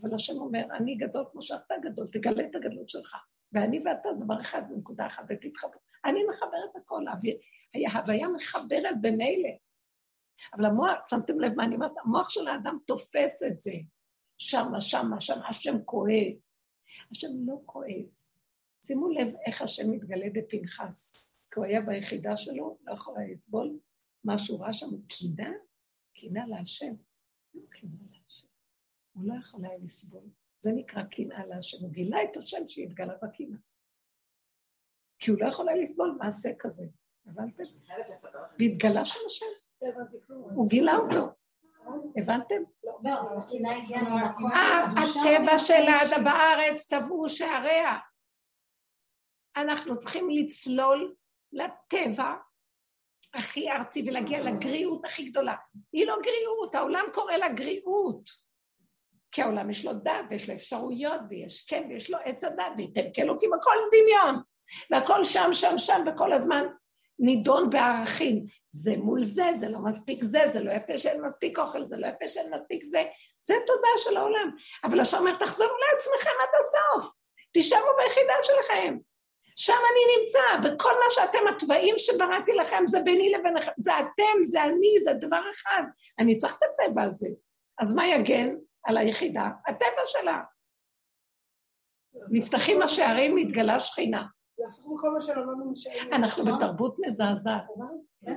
[0.00, 3.16] אבל השם אומר, אני גדול כמו שאתה גדול, תגלה את הגדלות שלך.
[3.52, 5.80] ואני ואתה דבר אחד בנקודה אחת, ותתחברו.
[6.04, 7.04] אני מחברת הכל,
[7.92, 9.50] ההוויה מחברת במילא.
[10.54, 11.92] אבל המוח, שמתם לב מה אני אומרת?
[12.04, 13.72] המוח של האדם תופס את זה.
[14.38, 16.36] שמה, שמה, שמה, השם כועס.
[17.10, 18.44] השם לא כועס.
[18.84, 21.16] שימו לב איך השם מתגלה בפנחס.
[21.52, 23.78] כי הוא היה ביחידה שלו, לא יכול היה לסבול
[24.24, 25.50] מה שהוא ראה שם, הוא קינה,
[26.16, 26.94] קינה להשם.
[27.54, 28.48] לא קינה להשם.
[29.12, 30.24] הוא לא יכול היה לסבול.
[30.58, 31.78] זה נקרא קנאה להשם.
[31.80, 33.58] הוא גילה את השם שהתגלה בקנאה.
[35.18, 36.86] כי הוא לא יכול היה לסבול מעשה כזה.
[37.26, 37.64] הבנתם?
[38.58, 39.46] והתגלה שם השם.
[40.54, 41.26] הוא גילה אותו.
[42.16, 42.62] הבנתם?
[44.96, 47.98] הטבע של האדם בארץ טבעו שעריה.
[49.56, 51.14] אנחנו צריכים לצלול
[51.52, 52.34] לטבע
[53.36, 55.54] הכי ארצי ולהגיע לגריעות הכי גדולה.
[55.92, 58.30] היא לא גריעות, העולם קורא לה גריעות.
[59.32, 63.08] כי העולם יש לו דת ויש לו אפשרויות ויש כן ויש לו עץ הדת וייתן
[63.14, 64.42] כאלוקים, הכל דמיון.
[64.90, 66.66] והכל שם, שם, שם, וכל הזמן
[67.18, 68.44] נידון בערכים.
[68.68, 72.06] זה מול זה, זה לא מספיק זה, זה לא יפה שאין מספיק אוכל, זה לא
[72.06, 73.04] יפה שאין מספיק זה.
[73.38, 74.50] זה תודה של העולם.
[74.84, 77.12] אבל השם אומר, תחזרו לעצמכם עד הסוף.
[77.52, 78.96] תישארו ביחידה שלכם.
[79.58, 84.64] שם אני נמצא, וכל מה שאתם, התוואים שבראתי לכם, זה ביני לביניכם, זה אתם, זה
[84.64, 85.82] אני, זה דבר אחד.
[86.18, 87.28] אני צריך את הטבע הזה.
[87.78, 89.50] אז מה יגן על היחידה?
[89.66, 90.42] הטבע שלה.
[92.30, 94.26] נפתחים השערים, מתגלה שכינה.
[96.12, 97.64] אנחנו בתרבות מזעזעת.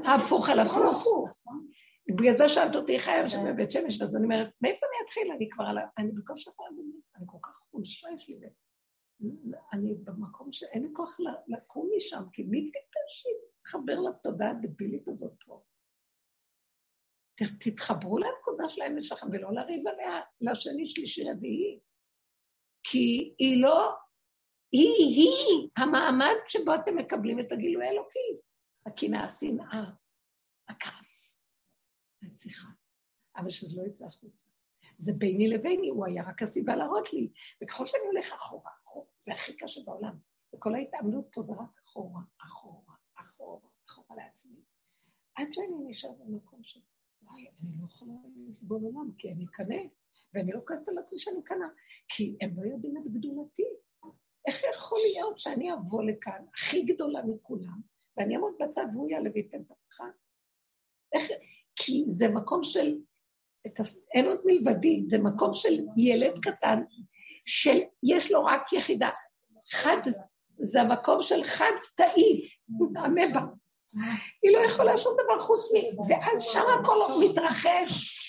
[0.05, 1.05] הפוך על הפוך.
[2.10, 5.32] בגלל זה שאלת אותי היה שם בבית שמש, אז אני אומרת, מאיפה אני אתחיל?
[5.32, 5.82] אני כבר על ה...
[5.97, 6.84] אני בקושי יכולה לדבר,
[7.17, 8.36] אני כל כך חולשה יש לי.
[9.73, 13.29] אני במקום שאין לי כוח לקום משם, כי מי תתקשי
[13.65, 15.63] לחבר לתודעה הדבילית הזאת פה?
[17.60, 21.79] תתחברו לנקודה של האמת שלכם ולא לריב עליה לשני, שלישי, רביעי.
[22.84, 23.91] כי היא לא,
[24.71, 28.39] היא, היא המעמד שבו אתם מקבלים את הגילוי האלוקי.
[28.86, 29.84] הקנאה, השנאה,
[30.69, 31.45] הכעס,
[32.23, 32.67] הרציחה.
[33.36, 34.49] אבל שזה לא יצא החוצה.
[35.00, 37.30] זה ביני לביני, הוא היה רק הסיבה להראות לי.
[37.64, 40.18] וככל שאני הולך אחורה, אחורה, זה הכי קשה בעולם.
[40.56, 44.62] וכל ההתעמלות פה זה רק אחורה, אחורה, אחורה, אחורה לעצמי.
[45.36, 46.80] עד שאני נשאר במקום ש...
[47.22, 48.14] וואי, אני לא יכולה
[48.50, 49.82] לסבול עולם, כי אני קנה,
[50.34, 51.68] ואני לא כועסת על עצמי שאני קנה,
[52.08, 53.64] כי הם לא יודעים את גדולתי.
[54.48, 57.82] איך יכול להיות שאני אבוא לכאן, הכי גדולה מכולם,
[58.18, 60.18] ואני אעמוד בצד והוא יעלה וייתן את הברכה?
[61.14, 61.24] איך...
[61.76, 62.94] כי זה מקום של
[64.13, 66.82] אין עוד מלבדי, זה מקום של ילד קטן,
[67.45, 69.10] שיש לו רק יחידה.
[69.72, 69.98] חד,
[70.62, 72.50] זה המקום של חד תאי,
[72.95, 73.41] המבע.
[74.43, 76.12] היא לא יכולה שום דבר חוץ מ...
[76.12, 76.95] ואז שם הכל
[77.26, 78.19] מתרחש.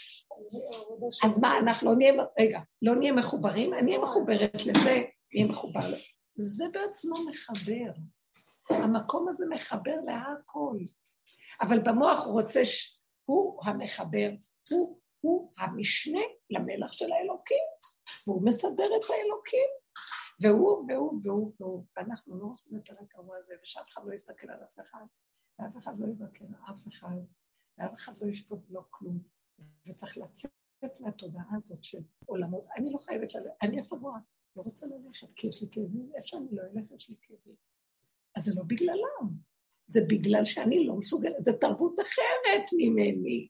[1.24, 3.74] אז מה, אנחנו לא נהיה, רגע, לא נהיה מחוברים?
[3.74, 5.02] אני אהיה מחוברת לזה,
[5.34, 5.96] נהיה מחובר לזה.
[6.36, 7.92] זה בעצמו מחבר.
[8.70, 10.76] המקום הזה מחבר להכל.
[11.60, 13.00] אבל במוח הוא רוצה, ש...
[13.24, 14.30] הוא המחבר,
[14.70, 17.66] הוא, הוא המשנה למלח של האלוקים,
[18.26, 19.68] והוא מסדר את האלוקים,
[20.42, 24.64] והוא, והוא, והוא, והוא, ואנחנו לא רוצים יותר הקרוע הזה, ושאף אחד לא יסתכל על
[24.64, 25.04] אף אחד,
[25.58, 27.16] ואף אחד לא יבטל אף אחד,
[27.78, 29.18] ואף אחד לא ישפוט לו כלום,
[29.86, 32.66] וצריך לצאת מהתודעה הזאת של עולמות.
[32.76, 34.18] אני לא חייבת ללכת, אני אפגוע,
[34.56, 37.56] לא רוצה ללכת, כי יש לי כאבים, איפה שאני לא אלך, יש לי כאבים.
[38.36, 39.28] אז זה לא בגללם,
[39.88, 43.48] זה בגלל שאני לא מסוגלת, זו תרבות אחרת ממני.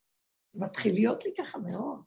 [0.55, 2.01] מתחיל להיות לי ככה מאוד.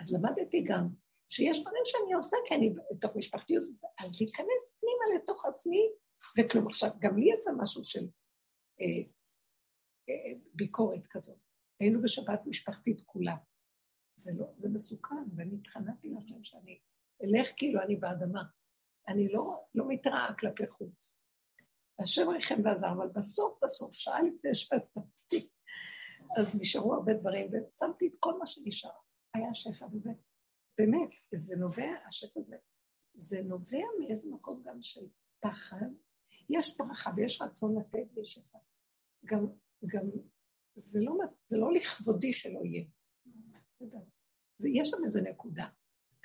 [0.00, 0.88] אז למדתי גם
[1.28, 3.62] שיש דברים שאני עושה, כי אני בתוך משפחתיות,
[4.00, 5.90] אז להיכנס פנימה לתוך עצמי,
[6.38, 6.66] וכלום.
[6.66, 8.06] עכשיו, גם לי יצא משהו של
[8.80, 9.02] אה,
[10.08, 11.38] אה, ביקורת כזאת.
[11.80, 13.36] היינו בשבת משפחתית כולה.
[14.16, 16.80] זה לא, זה מסוכן, ואני התחננתי לשם שאני
[17.24, 18.42] אלך כאילו אני באדמה.
[19.08, 21.18] אני לא, לא מתראה כלפי חוץ.
[21.98, 25.48] השם ריחם ועזר, אבל בסוף בסוף, שעה לפני שעצמתי,
[26.38, 28.90] אז נשארו הרבה דברים, ושמתי את כל מה שנשאר.
[29.34, 30.10] היה שפע וזה.
[30.78, 32.56] באמת, זה נובע, השפע הזה,
[33.14, 35.06] זה נובע מאיזה מקום גם של
[35.40, 35.86] פחד.
[36.50, 38.58] יש ברכה ויש רצון לתת ויש שפע.
[39.24, 39.46] גם,
[39.86, 40.10] גם,
[40.74, 41.14] זה לא,
[41.46, 42.84] זה לא לכבודי שלא יהיה.
[44.58, 45.66] זה, יש שם איזה נקודה.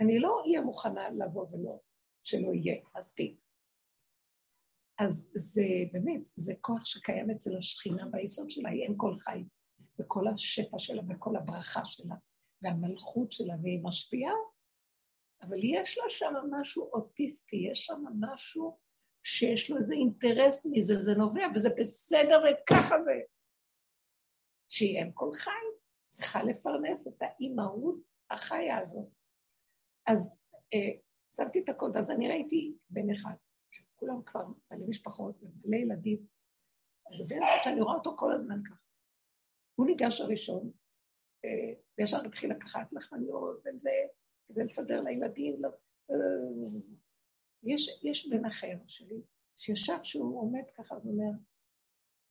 [0.02, 1.80] אני לא אהיה מוכנה לבוא ולא,
[2.24, 3.42] שלא יהיה, מספיק.
[5.00, 9.44] אז זה באמת, זה כוח שקיים אצל השכינה ביסוד שלה, היא אין כל חי,
[10.02, 12.16] וכל השפע שלה וכל הברכה שלה,
[12.62, 14.34] והמלכות שלה, והיא משפיעה,
[15.42, 18.80] אבל יש לה שם משהו אוטיסטי, יש שם משהו
[19.24, 23.14] שיש לו איזה אינטרס מזה, זה נובע, וזה בסדר וככה זה.
[24.68, 25.52] שהיא אם כל חי,
[26.08, 27.96] צריכה לפרנס את האימהות
[28.30, 29.10] החיה הזאת.
[30.08, 30.38] אז
[30.74, 31.00] אה,
[31.36, 33.34] שמתי את הקוד, אז אני ראיתי בן אחד,
[33.96, 36.26] כולם כבר בעלי משפחות ובעלי ילדים,
[37.12, 38.91] אז בן אחד שאני רואה אותו כל הזמן ככה.
[39.82, 40.72] הוא ניגש הראשון,
[41.46, 43.90] אה, וישר התחיל לקחת לחמניות וזה,
[44.48, 45.62] כדי לסדר לילדים.
[45.62, 45.70] לא,
[46.12, 46.16] אה,
[47.64, 49.22] יש, יש בן אחר שלי,
[49.58, 51.32] שישר כשהוא עומד ככה, הוא אומר,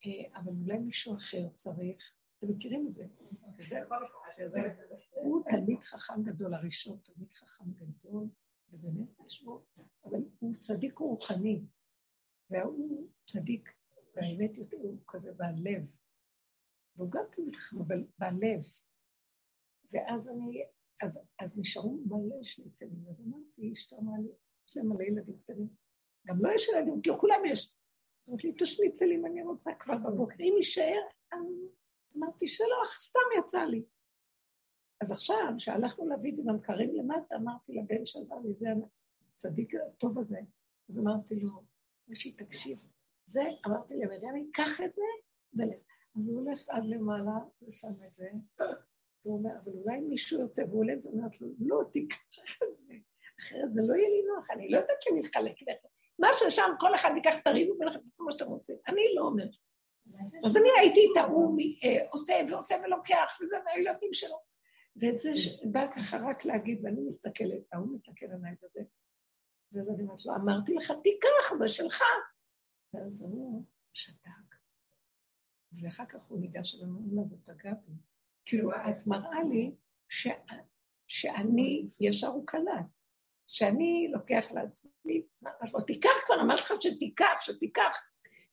[0.05, 3.05] אה, אבל אולי מישהו אחר צריך, אתם מכירים את זה?
[3.57, 3.79] וזה,
[4.39, 4.59] וזה,
[5.11, 8.27] הוא תלמיד חכם גדול, הראשון תלמיד חכם גדול,
[8.69, 9.63] ובאמת יש בו,
[10.05, 11.61] אבל הוא צדיק רוחני,
[12.49, 13.69] והוא צדיק,
[14.15, 15.85] והאמת הוא כזה בעל לב,
[16.95, 18.63] והוא גם תלמיד חכם, אבל בעל לב.
[19.91, 20.63] ואז אני,
[21.01, 24.29] אז, אז נשארו מלא שניצלים, אז אמרתי, אשתו אמרה לי,
[24.67, 25.69] יש להם מלא ילדים קטנים.
[26.27, 27.75] גם לא יש ילדים, כי לכולם יש.
[28.23, 30.35] אז אמרתי לי, תשניצלים, אני רוצה כבר בבוקר.
[30.39, 31.01] אם יישאר,
[31.31, 31.53] אז
[32.17, 33.83] אמרתי, שלא, סתם יצא לי.
[35.01, 38.67] אז עכשיו, כשהלכנו להביא את זה במקרים למטה, אמרתי לבן שעזר לי, זה
[39.35, 40.39] הצדיק הטוב הזה.
[40.89, 41.63] אז אמרתי לו,
[42.07, 42.77] מישהי, תקשיב,
[43.25, 45.01] זה, אמרתי למרים, קח את זה,
[45.53, 45.90] ולך.
[46.17, 48.29] אז הוא הולך עד למעלה ושם את זה,
[49.25, 52.17] והוא אומר, אבל אולי מישהו יוצא, והוא עולה את זה, אומרת לו, לא, תיקח
[52.63, 52.93] את זה,
[53.39, 55.91] אחרת זה לא יהיה לי נוח, אני לא יודעת שנתחלק לך.
[56.19, 58.75] מה ששם, כל אחד ייקח הריב ולכם תעשו מה שאתם רוצים.
[58.87, 59.51] אני לא אומרת.
[60.45, 64.35] אז אני הייתי את ההוא אה, עושה ועושה ולוקח, וזה מהילדים שלו.
[64.95, 65.29] ואת זה
[65.71, 68.81] בא ככה רק להגיד, ואני מסתכלת, ההוא מסתכל עליי וזה,
[69.71, 72.03] ואז אני אומרת לו, אמרתי לך, תיקח, זה שלך.
[72.93, 74.60] ואז הוא שתק.
[75.81, 77.93] ואחר כך הוא ניגש אלינו, אמא, זה פגע בי.
[78.45, 79.75] כאילו, את מראה לי
[80.09, 80.27] ש...
[81.07, 82.85] שאני, ישר הוא קלט,
[83.47, 87.97] שאני לוקח לעצמי, אמרתי לו, תיקח כבר, אמרתי לך שתיקח, שתיקח,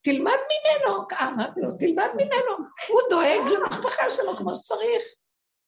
[0.01, 2.51] תלמד ממנו, אמרתי לו, תלמד ממנו,
[2.89, 5.03] הוא דואג למשפחה שלו כמו שצריך.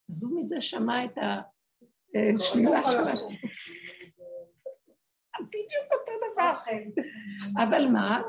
[0.10, 1.18] אז הוא מזה שמע את
[2.40, 3.30] השלילה אה, שלנו.
[5.40, 6.54] בדיוק אותו דבר.
[7.64, 8.22] אבל מה?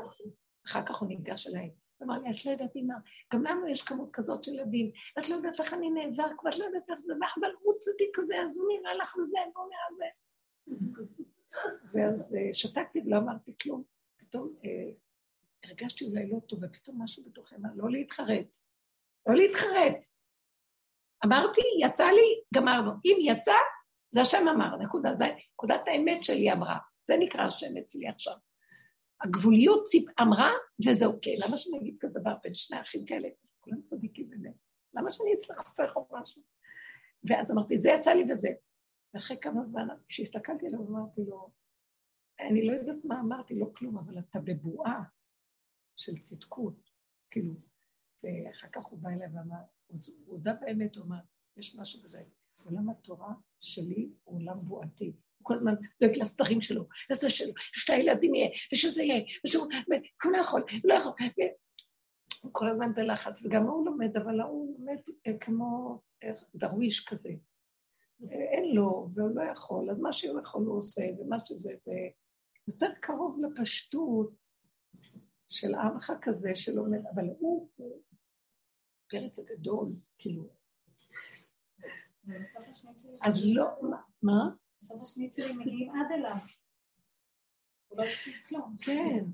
[0.67, 1.71] אחר כך הוא ניגש אליי.
[2.03, 2.95] אמר לי, את לא יודעת מה,
[3.33, 6.65] גם לנו יש כמות כזאת של ילדים, ואת לא יודעת איך אני נאבק, ואת לא
[6.65, 10.05] יודעת איך זה, אבל הוא צדיק כזה, אז הוא נראה לך וזה, והוא נראה זה.
[11.93, 13.83] ואז אה, שתקתי ולא אמרתי כלום.
[14.17, 14.91] פתאום אה,
[15.63, 18.55] הרגשתי אולי לא טוב, ופתאום משהו בתוכי אמר, לא להתחרט.
[19.27, 20.05] לא להתחרט.
[21.25, 22.91] אמרתי, יצא לי, גמרנו.
[23.05, 23.55] אם יצא,
[24.11, 25.15] זה השם אמר, נקודה.
[25.15, 26.77] זה נקודת האמת שלי אמרה.
[27.03, 28.33] זה נקרא השם אצלי עכשיו.
[29.23, 30.19] הגבוליות ציפ...
[30.21, 30.51] אמרה,
[30.87, 31.37] וזה אוקיי.
[31.47, 33.27] למה שאני אגיד כזה דבר בין שני אחים כאלה?
[33.59, 34.55] כולם צדיקים באמת.
[34.93, 36.41] למה שאני אסכסך או משהו?
[37.23, 38.49] ואז אמרתי, זה יצא לי וזה.
[39.13, 41.51] ואחרי כמה זמן, כשהסתכלתי עליו, אמרתי לו,
[42.39, 45.03] אני לא יודעת מה אמרתי, לא כלום, אבל אתה בבועה
[45.95, 46.89] של צדקות,
[47.31, 47.53] כאילו,
[48.23, 51.19] ואחר כך הוא בא אליי ואמר, הוא הודה באמת, הוא אמר,
[51.57, 52.19] יש משהו בזה.
[52.65, 55.13] עולם התורה שלי הוא עולם בועתי.
[55.43, 59.67] הוא כל הזמן דואג לסתרים שלו, לזה שלו, שהילדים יהיה, ושזה יהיה, ושהוא,
[60.23, 61.11] הוא לא יכול, לא יכול.
[62.41, 66.01] הוא כל הזמן בלחץ, וגם הוא לומד, אבל הוא לומד אה, כמו
[66.55, 67.33] דרוויש כזה.
[68.31, 71.93] אין לו, והוא לא יכול, אז מה שהוא יכול הוא עושה, ומה שזה, זה
[72.67, 74.33] יותר קרוב לפשטות
[75.49, 77.69] של עמך כזה שלומד, אבל הוא
[79.09, 80.49] פרץ הגדול, כאילו.
[83.21, 83.65] אז לא,
[84.21, 84.49] מה?
[84.83, 86.37] בסוף השניצלים מגיעים עד אליו.
[87.87, 88.75] הוא לא הפסיד כלום.
[88.85, 89.25] כן,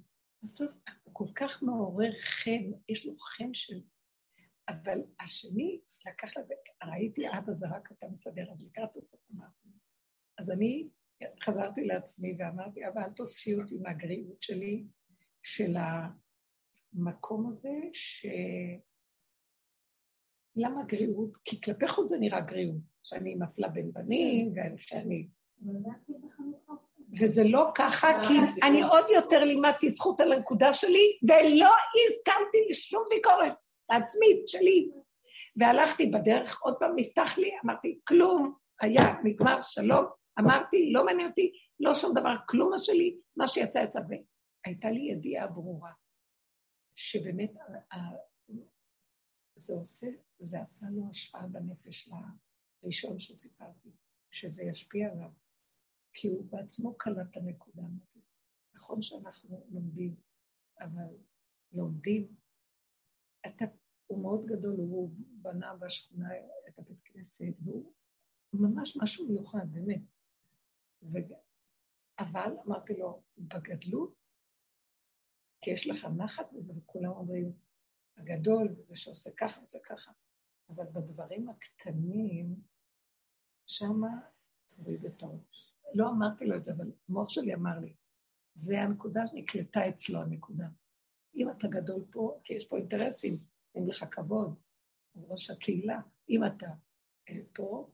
[0.43, 0.71] בסוף
[1.03, 3.81] הוא כל כך מעורר חן, יש לו חן של...
[4.69, 6.43] אבל השני לקח לה,
[6.83, 9.69] ראיתי אבא זרק אותה מסדר, אז לקראת הסוף אמרתי.
[10.37, 10.89] אז אני
[11.43, 14.85] חזרתי לעצמי ואמרתי, אבל אל תוציאו אותי מהגריעות שלי,
[15.43, 15.75] של
[16.93, 18.25] המקום הזה, ש...
[20.55, 21.37] למה גריעות?
[21.43, 25.27] כי כלפי חוץ זה נראה גריעות, שאני מפלה בין בנים, ושאני...
[27.21, 28.33] וזה לא ככה, כי
[28.67, 31.69] אני עוד יותר לימדתי זכות על הנקודה שלי, ולא
[32.07, 33.53] הסכמתי לשום ביקורת
[33.89, 34.89] עצמית שלי.
[35.55, 40.05] והלכתי בדרך, עוד פעם נפתח לי, אמרתי, כלום, היה, נגמר, שלום,
[40.39, 43.99] אמרתי, לא מעניין אותי, לא שום דבר, כלום מה שלי, מה שיצא יצא.
[44.65, 45.91] והייתה לי ידיעה ברורה,
[46.95, 47.51] שבאמת
[49.55, 50.07] זה עושה,
[50.39, 52.09] זה עשה לו השפעה בנפש
[52.83, 53.89] לראשון שסיפרתי,
[54.31, 55.29] שזה ישפיע עליו,
[56.13, 58.23] כי הוא בעצמו קלט את הנקודה הזאת.
[58.73, 60.15] נכון שאנחנו לומדים,
[60.79, 61.17] אבל
[61.71, 62.35] לומדים,
[63.47, 63.65] אתה,
[64.07, 66.29] הוא מאוד גדול, הוא בנה בשכונה
[66.69, 67.93] את הבית כנסת, והוא
[68.53, 70.01] ממש משהו מיוחד, באמת.
[71.01, 71.17] ו...
[72.19, 74.13] אבל אמרתי לו, בגדלות,
[75.61, 77.53] כי יש לך נחת בזה, וכולם אומרים,
[78.17, 80.11] הגדול, וזה שעושה ככה וזה ככה.
[80.69, 82.61] אבל בדברים הקטנים,
[83.65, 84.09] שמה
[84.67, 85.78] תוריד את הראש.
[85.93, 87.93] לא אמרתי לו את זה, אבל המוח שלי אמר לי,
[88.53, 90.67] זה הנקודה שנקלטה אצלו הנקודה.
[91.35, 93.31] אם אתה גדול פה, כי יש פה אינטרסים,
[93.75, 94.55] אין לך כבוד,
[95.11, 96.67] הוא ראש הקהילה, אם אתה
[97.29, 97.91] אה, פה,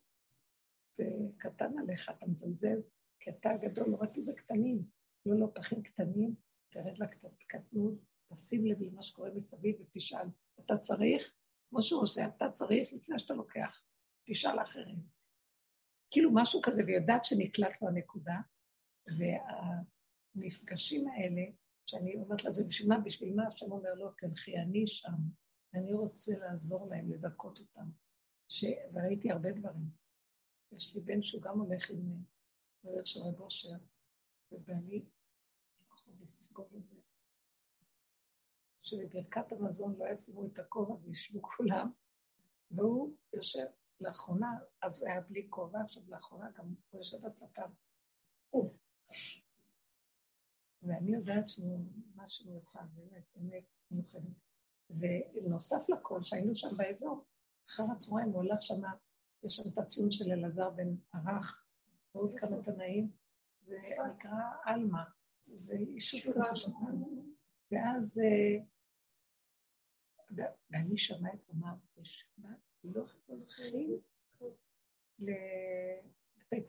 [0.98, 1.04] זה
[1.38, 2.82] קטן עליך, אתה מזלזל,
[3.20, 4.84] כי אתה גדול, לא רק כי זה קטנים,
[5.26, 6.36] לא לא פחים קטנים,
[6.70, 7.94] תרד לקטנות,
[8.34, 10.28] תשים לב למה שקורה מסביב ותשאל,
[10.60, 11.34] אתה צריך,
[11.70, 13.84] כמו שהוא עושה, אתה צריך לפני שאתה לוקח,
[14.26, 15.15] תשאל אחרים.
[16.16, 18.36] כאילו משהו כזה, ויודעת שנקלט לו הנקודה,
[20.36, 21.42] והמפגשים האלה,
[21.86, 23.00] שאני אומרת לה, זה בשביל מה?
[23.00, 23.48] בשביל מה?
[23.48, 25.12] השם אומר לו, תלכי, אני שם,
[25.74, 27.90] אני רוצה לעזור להם, לזכות אותם.
[28.48, 28.66] ש...
[28.94, 29.90] וראיתי הרבה דברים.
[30.72, 32.24] יש לי בן שהוא גם הולך עם
[32.84, 33.78] דרך של רב אושר,
[34.52, 35.06] ובעלי
[35.88, 36.96] יכול לסבול את זה.
[38.84, 41.92] שבברכת המזון לא ישימו את הכובע וישבו כולם,
[42.72, 43.66] והוא יושב
[44.02, 44.48] לאחרונה,
[44.82, 47.62] אז היה בלי כובע, עכשיו לאחרונה גם הוא יושב בספה.
[50.82, 54.24] ואני יודעת שהוא משהו מיוחד, באמת, באמת מיוחדת.
[54.90, 57.26] ונוסף לכל, שהיינו שם באזור,
[57.70, 58.82] אחר הצהריים הוא הלך שם,
[59.44, 61.66] יש שם את הציון של אלעזר בן ערך,
[62.16, 63.12] ועוד כמה תנאים,
[63.62, 63.78] זה
[64.16, 65.04] נקרא עלמה,
[65.44, 66.72] זה יישוב כזה שם.
[67.72, 68.64] ואז אה,
[70.70, 72.30] ואני שמעת לומר, יש
[72.94, 73.06] לא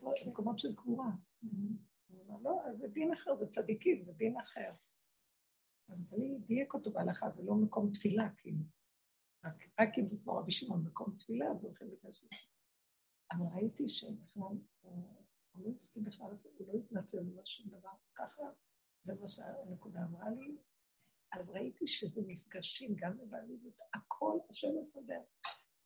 [0.03, 1.11] הולכים למקומות של קבורה.
[2.43, 4.71] לא, זה דין אחר, זה צדיקים, זה דין אחר.
[5.89, 8.65] אז בלי דייק אותו בהלכה, זה לא מקום תפילה, כאילו.
[9.81, 12.29] רק, אם זה כמו רבי שמעון, מקום תפילה, אז הולכים בגלל שזה.
[13.33, 16.27] אבל ראיתי שבכלל, הוא לא הסכים בכלל,
[16.59, 17.91] הוא לא התנצל, לא שום דבר.
[18.15, 18.43] ככה,
[19.03, 20.57] זה מה שהנקודה אמרה לי,
[21.33, 25.21] אז ראיתי שזה מפגשים, גם בבעליזות, הכל השם מסדר.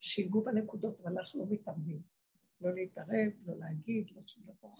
[0.01, 2.03] שיגעו בנקודות, אבל אנחנו לא מתערבים.
[2.61, 4.73] לא להתערב, לא להגיד, לא שום דבר,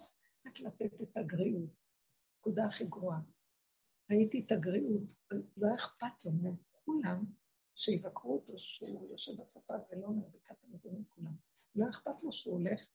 [0.47, 1.71] רק לתת את הגריעות.
[2.39, 3.21] נקודה הכי גרועה.
[4.11, 5.03] ראיתי את הגריעות,
[5.57, 7.25] לא אכפת לו כולם
[7.75, 11.37] שיבקרו אותו שהוא יושב בשפה ולא אומר בקעת המזון לכולם.
[11.75, 12.89] לא אכפת לו שהוא הולך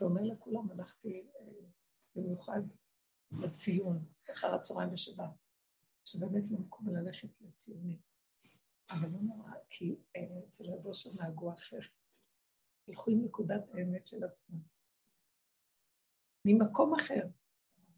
[0.00, 1.46] ואומר לכולם, הלכתי אה,
[2.16, 2.60] במיוחד
[3.32, 5.30] לציון, אחר הצהריים בשבת.
[6.04, 7.98] שבאמת לא מקובל ללכת לציונים.
[8.90, 11.82] אבל לא נורא, כי אה, אצל רבו שם נהגו אחרת.
[12.88, 14.58] ילכו עם נקודת האמת של עצמם.
[16.44, 17.22] ממקום אחר.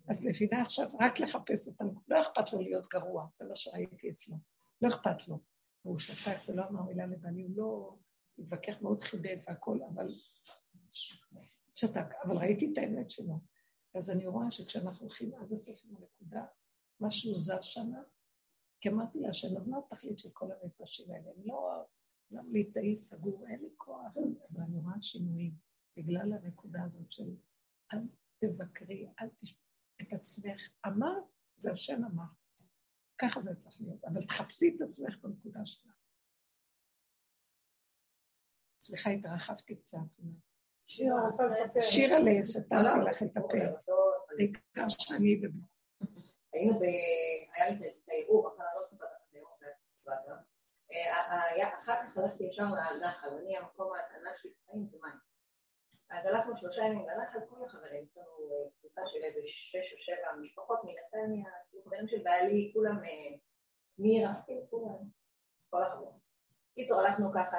[0.09, 2.03] אז לבינה עכשיו רק לחפש את המקום.
[2.09, 4.37] לא אכפת לו להיות גרוע, זה מה שראיתי אצלו.
[4.83, 5.39] לא אכפת לו.
[5.85, 7.97] והוא שתק ולא אמר מילה לבני, הוא לא
[8.39, 10.07] התווכח מאוד כיבד והכל, אבל
[11.75, 12.07] שתק.
[12.25, 13.41] אבל ראיתי את האמת שלו.
[13.95, 16.45] אז אני רואה שכשאנחנו הולכים עד הסוף עם הנקודה,
[17.01, 17.99] משהו זז שמה,
[18.81, 21.31] כי אמרתי להשם, אז מה התכלית של כל המפגשים האלה?
[21.31, 21.87] הם לא,
[22.33, 24.13] גם להתאי סגור, אין לי כוח,
[24.53, 25.55] אבל אני רואה שינויים
[25.97, 27.37] בגלל הנקודה הזאת של
[27.93, 27.99] אל
[28.39, 29.63] תבקרי, אל תשמעי
[30.03, 30.71] את עצמך.
[30.87, 31.15] אמר,
[31.57, 32.25] זה השם אמר.
[33.19, 35.93] ככה זה צריך להיות, אבל תחפשי את עצמך בנקודה שלך.
[38.81, 39.99] סליחה, התרחבתי קצת.
[40.87, 41.81] שירה רוצה לספר.
[41.81, 43.93] שירה סתמתי לך את הפה.
[44.37, 45.41] בעיקר שאני...
[46.53, 46.83] היינו ב...
[47.55, 49.19] היה לי את הערעור, אבל לא סבבה,
[51.89, 55.19] אחר כך הלכתי ישר לנחל, אני המקום ההטענה שלי בחיים זה מים.
[56.11, 60.37] אז הלכנו שלושה ימים לנחל, כל החברים, יש לנו קבוצה של איזה שש או שבע
[60.41, 61.51] משפחות מנתניה,
[61.85, 62.97] חברים של בעלי, כולם
[63.99, 64.35] מירה,
[64.71, 64.99] כולם,
[65.71, 66.28] כל החברים.
[66.79, 67.57] קיצור, הלכנו ככה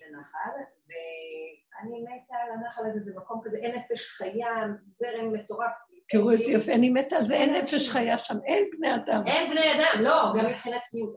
[0.00, 0.56] לנחל,
[0.88, 4.48] ואני מתה על הנחל הזה, זה מקום כזה, אין נפש חיה,
[4.96, 5.72] זרם מטורף.
[6.08, 9.22] תראו איזה יופי, אני מתה על זה, אין נפש חיה שם, אין בני אדם.
[9.26, 11.14] אין בני אדם, לא, גם מבחינת צניעות.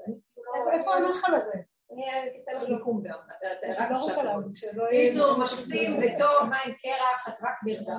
[0.73, 1.53] איפה הנחל הזה?
[1.93, 2.03] אני
[2.43, 2.69] אתן לך
[3.03, 3.19] גם.
[3.79, 5.11] אני לא רוצה להגיד שלא יהיה...
[5.11, 7.95] קיצור, משפסים וטוב, מים קרח, את רק מרדה.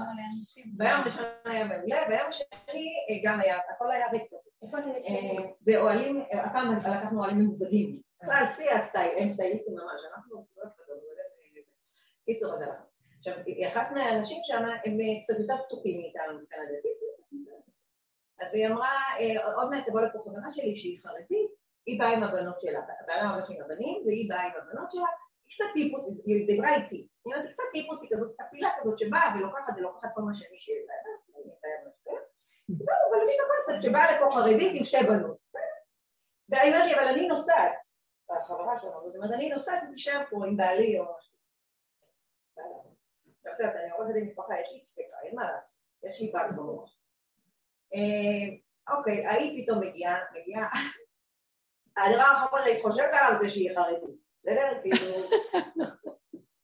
[0.77, 4.79] ביום ראשון היה מעולה, ביום שני גם היה, הכל היה ריק כזה.
[5.67, 8.10] ואוהלים, הפעם לקחנו אוהלים ממוזגים.
[8.23, 10.47] בכלל, שיא הסטייל, הם סטייליסטים ממש, אנחנו...
[12.25, 12.85] קיצור, אז הלכנו.
[13.19, 13.35] עכשיו,
[13.69, 17.01] אחת מהאנשים שם, הם קצת יותר פתוחים מאיתנו מבחינה דתית.
[18.41, 18.95] אז היא אמרה,
[19.57, 21.51] עוד מעט תבוא לפה חברה שלי שהיא חרדית,
[21.87, 25.11] היא באה עם הבנות שלה, בעלה הולך עם הבנים, והיא באה עם הבנות שלה,
[25.47, 29.35] היא קצת טיפוס, היא דיברה איתי, היא אומרת, קצת טיפוס, היא כזאת, הפילה כזאת שבאה
[29.37, 30.87] ולוקחת ולוקחת כל מה שאני שלי,
[32.69, 35.37] זהו, אבל יש לה קונספט שבאה לפה חרדית עם שתי בנות.
[36.49, 38.00] והיא אומרת לי, אבל אני נוסעת,
[38.33, 41.35] החברה שלנו, זאת אומרת, אני נוסעת ונשאר פה עם בעלי או משהו.
[43.43, 46.57] את יודעת, אני עורכת עם משפחה, יש לי צפקה, אין מה לעשות, יש לי בת
[46.57, 46.97] במוח.
[48.91, 50.69] אוקיי, ההיא פתאום מגיעה, מגיעה,
[51.97, 54.81] הדבר האחרון שאני חושבת עליו זה שהיא חרדית, בסדר?
[54.83, 55.29] כאילו...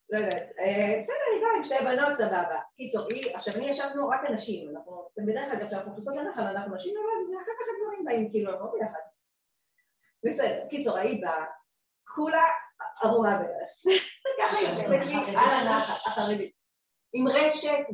[0.09, 2.61] בסדר, היא באה עם שתי בנות, סבבה.
[2.77, 6.95] קיצור, היא, עכשיו אני ישבנו רק אנשים, אנחנו, בדרך כלל כשאנחנו נכנסות לנחל אנחנו נשים
[6.97, 8.99] לבד, ואחר כך הדברים באים, כאילו, אנחנו ביחד.
[10.25, 11.45] בסדר, קיצור, היא באה,
[12.15, 12.45] כולה
[13.03, 13.99] ערומה בערך.
[14.39, 16.53] ככה היא באמת לי על הנחל, החרדית.
[17.13, 17.87] עם רשת,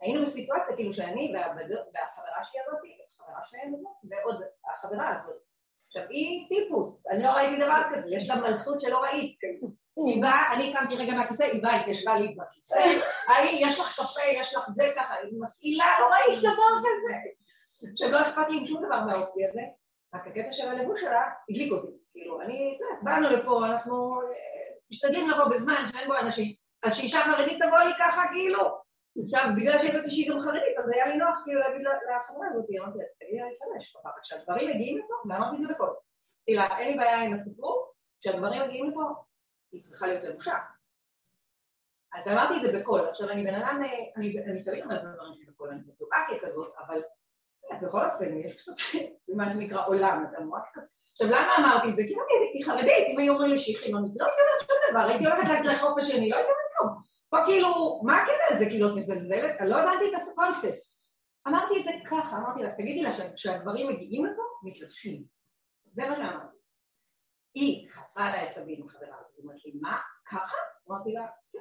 [0.00, 2.78] והיינו בסיטואציה, כאילו, שאני והחברה שלי הזאת,
[3.18, 5.42] החברה שלהם הזאת, ועוד החברה הזאת.
[5.86, 9.38] עכשיו, היא טיפוס, אני לא ראיתי דבר כזה, יש לה מלכות שלא ראית.
[10.06, 12.78] היא באה, אני קמתי רגע מהכיסא, היא באה, היא ישבה לי בכיסא,
[13.28, 17.16] ההיא, יש לך קפה, יש לך זה ככה, היא מפעילה, לא ראית דבר כזה.
[17.92, 19.60] עכשיו, לא אכפת לי עם שום דבר מהאופי הזה,
[20.14, 21.92] רק הקטע של הלבוש שלה הדליק אותי.
[22.12, 24.20] כאילו, אני, אתה יודע, באנו לפה, אנחנו
[24.90, 28.80] משתדלים לבוא בזמן שאין בו אנשים, אז שאישה חרדית תבוא לי ככה, כאילו.
[29.24, 32.98] עכשיו, בגלל שידעתי שהיא גם חרדית, אז היה לי נוח כאילו להגיד לחברה הזאת, אמרתי
[33.20, 35.94] תגידי לה להתחדש, כשהדברים מגיעים לפה, ואמרתי את זה בקול.
[36.46, 39.02] תראה, אין לי בעיה עם הסיפור, כשהדברים מגיעים לפה,
[39.72, 40.58] היא צריכה להיות לבושה.
[42.14, 43.80] אז אמרתי את זה בקול, עכשיו אני בן אדם,
[44.16, 47.02] אני תמיד אומרת את הדברים שלי בקול, אני בטוחה ככזאת, אבל
[47.82, 48.72] בכל אופן, יש קצת,
[49.28, 50.82] מה שנקרא עולם, אתה אמורה קצת.
[51.12, 52.02] עכשיו, למה אמרתי את זה?
[52.08, 52.14] כי
[52.54, 55.64] היא חרדית, אם היו אומרים לי שהיא חילונית, לא הייתי אומרת שום דבר, הייתי הולכת
[55.64, 57.02] לחוף השני, לא הייתי אומרת כלום.
[57.30, 58.64] פה כאילו, מה הקטע הזה?
[58.70, 59.60] כאילו, את מזלזלת?
[59.60, 60.90] אני לא הבנתי את הקונספט.
[61.48, 65.24] אמרתי את זה ככה, אמרתי לה, תגידי לה שכשהדברים מגיעים לפה, מתלבשים.
[65.92, 66.56] זה מה שאמרתי.
[67.54, 69.98] היא חטפה עליי עצבים, חברה, אז היא אומרת לי, מה?
[70.26, 70.56] ככה?
[70.88, 71.58] אמרתי לה, כן.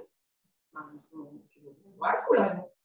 [0.74, 2.78] מה, אנחנו, כאילו, רואה את כולנו.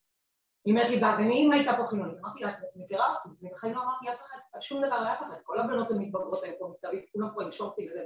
[0.64, 2.18] היא אומרת לי, ומי אם הייתה פה חילונית?
[2.20, 5.60] אמרתי לה, את מכירה אותי, ובחיים לא אמרתי אף אחד, שום דבר לאף אחד, כל
[5.60, 8.04] הבנות הן מתבגרות הן פה מסביב, כולם פה עם שורטים וזה.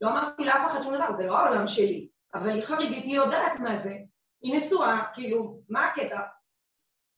[0.00, 2.08] לא אמרתי לאף אחד שום דבר, זה לא העולם שלי.
[2.34, 3.94] אבל היא חרדית, היא יודעת מה זה,
[4.42, 6.20] היא נשואה, כאילו, מה הקטע?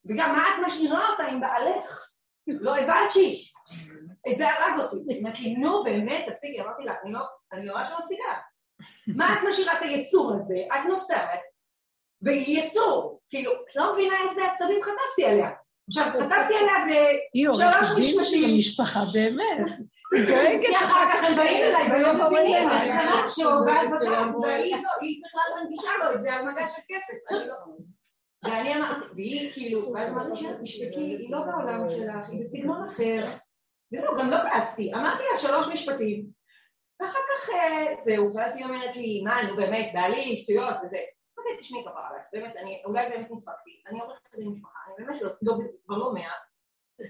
[0.05, 2.13] וגם מה את משאירה אותה עם בעלך?
[2.47, 3.53] לא הבנתי.
[4.33, 5.21] את זה הרג אותי.
[5.21, 7.21] אמרתי לי, נו באמת, תפסיקי, אמרתי לה, אני לא,
[7.53, 8.35] ממש לא מפסיקה.
[9.17, 10.55] מה את משאירה את היצור הזה?
[10.75, 11.41] את נוסעת,
[12.23, 13.21] והיא יצור.
[13.29, 15.51] כאילו, את לא מבינה איזה עצבים חטפתי עליה.
[15.89, 17.09] עכשיו, חטפתי עליה
[17.83, 18.45] בשלוש משפטים.
[18.45, 19.79] היא המשפחה באמת.
[20.15, 22.57] היא דואגת כי אחר כך הם באים אליי ביום בבית,
[25.01, 27.37] והיא בכלל מנגישה לו את זה על מגש של כסף.
[28.45, 33.25] ואני אמרתי, והיא כאילו, ואז אמרתי לה, תשתקי, היא לא בעולם שלך, היא בסגנון אחר.
[33.95, 36.27] וזהו, גם לא כעסתי, אמרתי לה שלוש משפטים,
[37.01, 37.51] ואחר כך
[38.05, 40.99] זהו, ואז היא אומרת לי, מה, נו באמת, בעלי, שטויות וזה.
[41.49, 45.19] אמרתי, תשמעי כפרה עליך, באמת, אני אולי באמת נצחקתי, אני עורכת את משפחה, אני באמת
[45.87, 46.33] כבר לא מאה,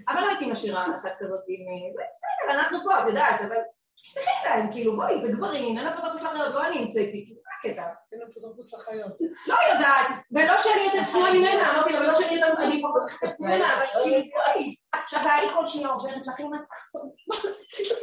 [0.08, 3.56] אבל לא הייתי משאירה אחת כזאת עם זה, בסדר, אנחנו פה, את יודעת, אבל
[4.04, 7.82] תפתחי עיניים, כאילו, בואי, זה גברים, אין אפוטרופוס לחיות, לא אני המצאתי, כאילו, מה הקטע?
[8.12, 9.16] אין אפוטרופוס לחיות.
[9.46, 13.74] לא יודעת, ולא שאני יותר צנועה ממנה, אמרתי לה, ולא שאני יותר, אני פחות ממנה,
[13.74, 14.74] אבל כאילו, בואי.
[14.92, 17.10] עכשיו, היא כל שניה עוברת לך עם התחתון,
[17.72, 17.94] כאילו,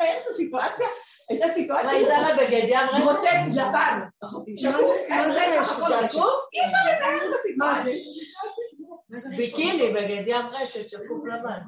[0.00, 0.86] אין את הסיטואציה,
[1.30, 3.04] הייתה סיטואציה, מה, היא שמה בגד ים רשת?
[3.04, 4.00] מוטט לבן.
[5.08, 5.68] מה זה יש?
[6.52, 7.90] אי אפשר לתאר את מה זה?
[9.16, 9.36] הסיטואציה.
[9.36, 11.60] ביקיני בגד ים רשת, שקוף לבן.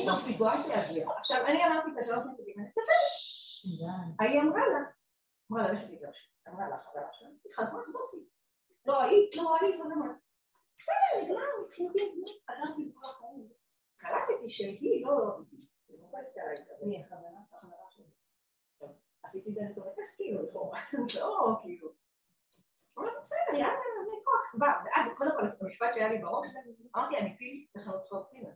[0.00, 1.08] קיצור סיטואציה הזויה.
[1.18, 2.54] עכשיו, אני אמרתי את השלוש נקודים
[4.20, 4.78] היא אמרה לה,
[5.52, 8.36] אמרה לה, לכי תתגרשי, אמרה לה, חברה שלה, היא חזרה דוסית.
[8.86, 10.16] לא ראית, לא ראית, לא אמרת.
[10.76, 12.00] בסדר, נגמר, מבחינתי,
[12.48, 13.48] עברתי בכל החיים.
[13.96, 15.38] קלטתי שהיא לא...
[17.00, 18.04] החברה, החברה שלי.
[19.22, 20.80] עשיתי את זה לטובתך, כאילו, לכאורה,
[21.20, 21.88] לא, כאילו.
[22.98, 24.72] אמרתי, בסדר, יאללה, אני כוח, כבר.
[24.84, 26.48] ואז, קודם כל, המשפט שהיה לי בראש,
[26.96, 28.48] אמרתי, אני פיל בחנות חרצינה.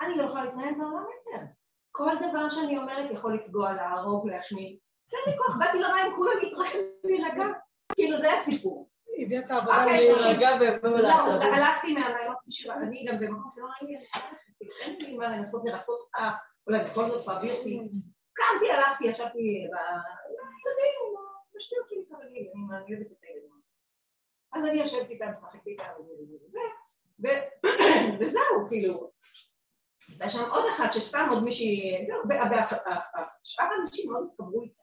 [0.00, 1.46] אני לא יכולה להתנהל בעולם יותר.
[1.90, 4.78] כל דבר שאני אומרת יכול לפגוע, להרוג, להשמיד.
[5.12, 6.32] אין לי כוח, באתי למים, כולם
[7.04, 7.44] להירגע.
[7.94, 8.90] כאילו, זה הסיפור.
[9.24, 10.14] הביאה את העבודה אוקיי.
[10.14, 11.32] להירגע ויבואו לא, לעצור.
[11.32, 12.32] הלכתי מהמים,
[12.82, 14.04] אני גם במקום שלא ראיתי,
[14.58, 16.18] כאילו, אין לי מה לנסות לרצות אותך,
[16.66, 17.80] אולי בכל זאת תאהבי אותי.
[18.32, 19.66] קמתי, הלכתי, ישבתי.
[20.66, 21.14] יודעים,
[21.54, 23.60] בשטויות שלי כרגיל, אני אוהבת את הילדים.
[24.52, 25.84] אז אני יושבת איתם, משחקת איתם,
[27.18, 27.40] וזה,
[28.20, 29.10] וזהו, כאילו.
[30.10, 32.18] הייתה שם עוד אחת שסתם עוד מישהי, זהו,
[33.42, 34.82] ושאר האנשים מאוד התחברו איתה.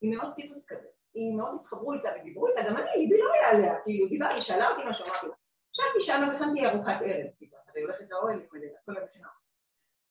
[0.00, 0.88] היא מאוד טיפוס כזה.
[1.14, 4.68] היא מאוד התחברו איתה ודיברו איתה, גם אני, ליבי לא היה עליה, כאילו, דיברתי, שאלה
[4.68, 5.34] אותי מה שאמרתי לה.
[5.74, 8.46] ישבתי שם והכנתי ארוחת ערב, כאילו, הרי הולכת לאוהל עם
[8.86, 9.28] כל הבחינה.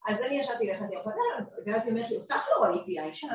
[0.10, 3.28] אז אני ישבתי להכנתי ארוחת ערב, ואז היא אומרת לי, אותך לא ראיתי, האישה...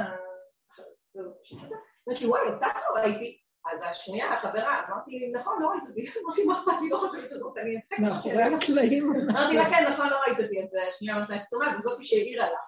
[2.06, 3.40] אומרת לי, וואי, אותך לא ראיתי.
[3.72, 7.58] אז השנייה, החברה, אמרתי, נכון, לא ראית אותי, אמרתי, מה אכפת לי, לא חושבת שזאת
[7.62, 7.98] אני אצחק.
[7.98, 9.12] מאחורי הקלעים.
[9.30, 12.46] אמרתי לה, כן, נכון, לא ראית אותי, אז השנייה אמרת לה, סתומה, זה זאתי שהעירה
[12.46, 12.60] לך.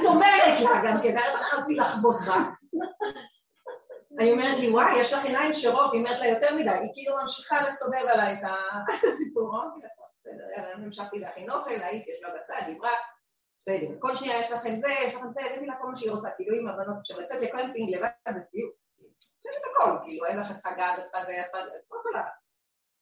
[0.00, 2.34] את אומרת לה גם כן, אז רציתי לחבוט בה.
[4.18, 7.16] אני אומרת לי, וואי, יש לך עיניים שרות, היא אומרת לה יותר מדי, היא כאילו
[7.22, 9.50] ממשיכה לסובב עליי את הסיפור.
[9.50, 9.88] אמרתי לה,
[10.28, 12.90] בסדר, יאללה, אני המשכתי להכין אוכל, היית, ישבה בצד, דיברה,
[13.58, 13.88] בסדר.
[13.98, 16.56] כל שנייה יש לכם זה, יש לכם זה, הבאתי לה כל מה שהיא רוצה, כאילו
[16.56, 18.74] עם הבנות, עכשיו לצאת לקמפינג לבד, זה סיוט.
[19.48, 21.58] יש את הכל, כאילו, אין לך הצגה, בצד זה יפה,
[21.88, 22.18] כל כל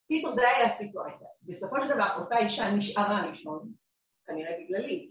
[0.08, 1.28] קיצור, זה היה הסיטואציה.
[1.42, 3.72] בסופו של דבר, אותה אישה נשארה לישון,
[4.26, 5.10] כנראה בגללי,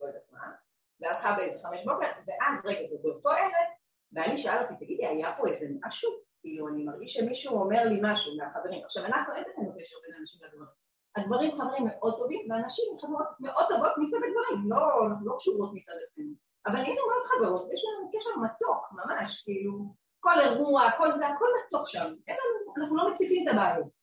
[0.00, 0.52] לא יודעת מה,
[1.00, 3.68] והלכה באיזה חמש בוקר, ואז רגע, ובאותו ערב,
[4.12, 6.10] בעלי שאל אותי, תגידי, היה פה איזה משהו?
[6.40, 8.84] כאילו, אני מרגיש שמישהו אומר לי משהו מהחברים.
[8.84, 10.87] עכשיו, אנחנו אין לנו קשר בין אנשים לגברים.
[11.16, 15.92] הגברים חברים מאוד טובים, והנשים חברות מאוד טובות מצד הגברים, לא, אנחנו לא קשורות מצד
[16.04, 16.34] עצמנו.
[16.66, 19.72] אבל היינו מאוד חברות, יש לנו קשר מתוק, ממש, כאילו,
[20.20, 22.08] כל אירוע, כל זה, הכל מתוק שם.
[22.28, 23.98] אין לנו, אנחנו לא מציפים את הבעיות.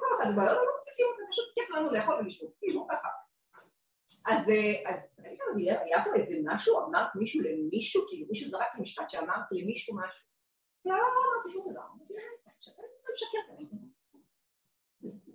[0.00, 3.08] כל אחד בעיות, לא מציפים, זה פשוט כיף לנו לאכול ולשתות, כאילו, ככה.
[4.26, 4.50] אז,
[4.86, 5.16] אז
[5.56, 10.24] היה פה איזה משהו, אמרת מישהו למישהו, כאילו מישהו זרק לי משפט שאמרת למישהו משהו.
[10.84, 11.82] לא, לא, לא אמרתי שום דבר.
[12.62, 13.38] אתה משקר.
[13.48, 13.78] אמרתי לו,
[15.02, 15.34] לא, לא, לא,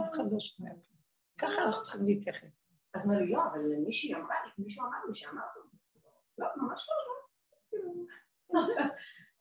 [0.00, 0.70] אף אחד לא שומע.
[1.38, 2.70] ככה אנחנו צריכים להתייחס.
[2.94, 5.44] אז אמר לי, לא, אבל מישהי אמרה לי, מישהו אמר לי שאמרת.
[6.38, 7.14] לא, ממש לא, לא.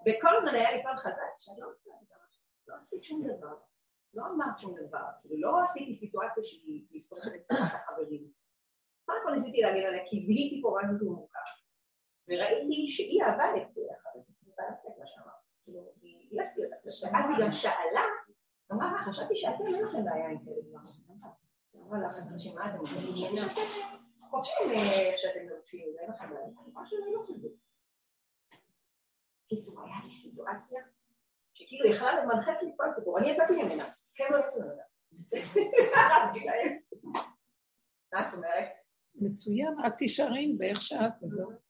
[0.06, 1.68] וכל הזמן היה לי פעם חזק, שאני לא
[2.68, 3.56] לא עשית שום דבר.
[4.14, 8.32] לא אמרת שום דבר, כאילו לא עשיתי סיטואציה שהיא מסתובבת תחת החברים.
[9.06, 11.40] קודם כל ניסיתי להגן עליה, כי זיהיתי פה משהו מוכר.
[12.28, 13.68] וראיתי שהיא אהבה את
[15.26, 15.32] מה.
[15.64, 18.06] כאילו, היא גם שאלה,
[18.74, 19.56] אמרה מה, חשבתי עם
[22.66, 23.40] אתם אומרים?
[24.30, 24.56] חופשים
[25.18, 25.40] שאתם
[26.00, 26.50] אין לכם בעיה.
[27.12, 27.24] לא
[31.54, 33.84] שכאילו יכלה למנחץ לי כל הסיפור, אני יצאתי ממנה,
[34.20, 34.84] הם לא יצאו ממנה.
[35.96, 36.46] הרסתי
[38.14, 38.70] את אומרת?
[39.16, 41.14] מצוין, רק תישארי עם זה איך שאת,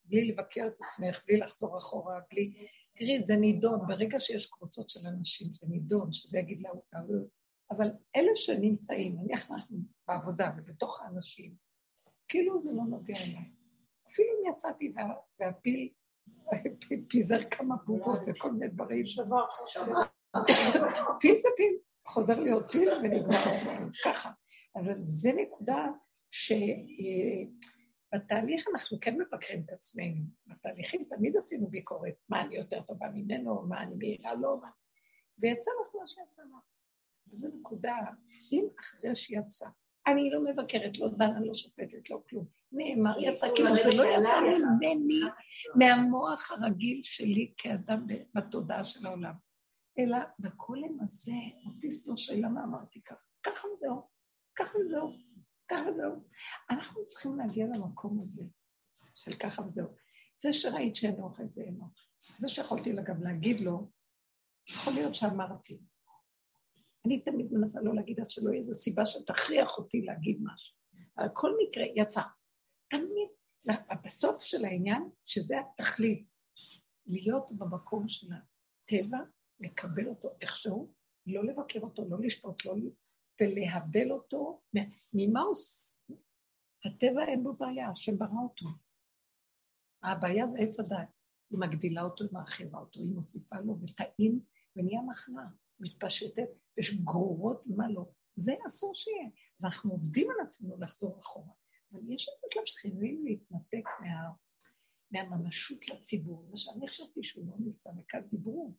[0.04, 2.68] בלי לבקר את עצמך, בלי לחזור אחורה, בלי...
[2.94, 6.70] תראי, זה נידון, ברגע שיש קבוצות של אנשים, זה נידון, שזה יגיד לה,
[7.70, 9.78] אבל אלה שנמצאים, נניח אנחנו
[10.08, 11.54] בעבודה ובתוך האנשים,
[12.28, 13.50] כאילו זה לא נוגע אליי.
[14.08, 15.88] אפילו אם יצאתי וה, והפיל
[17.10, 19.06] פיזר כמה בובות וכל מיני דברים.
[19.06, 19.44] שבר
[21.20, 21.76] פיל זה פיל,
[22.06, 24.30] חוזר להיות פיל ונגמר עצמנו, ככה.
[24.76, 25.86] אבל זה נקודה
[28.14, 30.24] שבתהליך אנחנו כן מבקרים את עצמנו.
[30.46, 34.70] בתהליכים תמיד עשינו ביקורת, מה אני יותר טובה ממנו, מה אני מהירה לו, מה...
[35.38, 36.64] ויצא לך מה שיצא לך.
[37.28, 37.96] וזו נקודה,
[38.52, 39.66] אם אחרי שיצא,
[40.06, 42.46] אני לא מבקרת, לא דנה, לא שופטת, לא כלום.
[42.72, 45.20] נאמר, יצא, כאילו זה לא יצא ממני,
[45.74, 49.34] מהמוח הרגיל שלי כאדם בתודעה של העולם,
[49.98, 51.32] אלא בקולם הזה,
[51.66, 54.08] אוטיסט לא שאלה מה אמרתי ככה, ככה וזהו,
[54.54, 55.33] ככה וזהו.
[55.68, 56.24] ככה וזהו.
[56.70, 58.44] אנחנו צריכים להגיע למקום הזה
[59.14, 59.88] של ככה וזהו.
[60.36, 62.00] זה שראית שאין אוכל זה אין אוכל.
[62.38, 63.90] זה שיכולתי אגב להגיד לו,
[64.70, 65.80] יכול להיות שאמרתי.
[67.06, 70.76] אני תמיד מנסה לא להגיד עד שלא יהיה איזו סיבה שתכריח אותי להגיד משהו.
[71.18, 72.20] אבל כל מקרה יצא.
[72.88, 73.28] תמיד,
[74.04, 76.26] בסוף של העניין, שזה התכלית,
[77.06, 79.18] להיות במקום של הטבע,
[79.60, 80.92] לקבל אותו איכשהו,
[81.26, 82.74] לא לבקר אותו, לא לשפוט, לא...
[83.40, 84.62] ולהבל אותו.
[85.14, 85.54] ממה הוא...
[86.84, 88.66] הטבע אין בו בעיה, השם ברא אותו.
[90.02, 91.08] הבעיה זה עץ הדת.
[91.50, 94.40] היא מגדילה אותו, היא מרחיבה אותו, היא מוסיפה לו וטעים,
[94.76, 95.46] ונהיה מחלה,
[95.80, 98.04] מתפשטת, יש גרורות, מה לא.
[98.36, 99.28] זה אסור שיהיה.
[99.60, 101.52] אז אנחנו עובדים על עצמנו לחזור אחורה.
[101.92, 104.30] אבל יש את בשלב שחייבים להתנתק מה,
[105.10, 106.46] מהממשות לציבור.
[106.50, 108.74] מה שאני חשבתי שהוא לא נמצא, וכאן דיברו.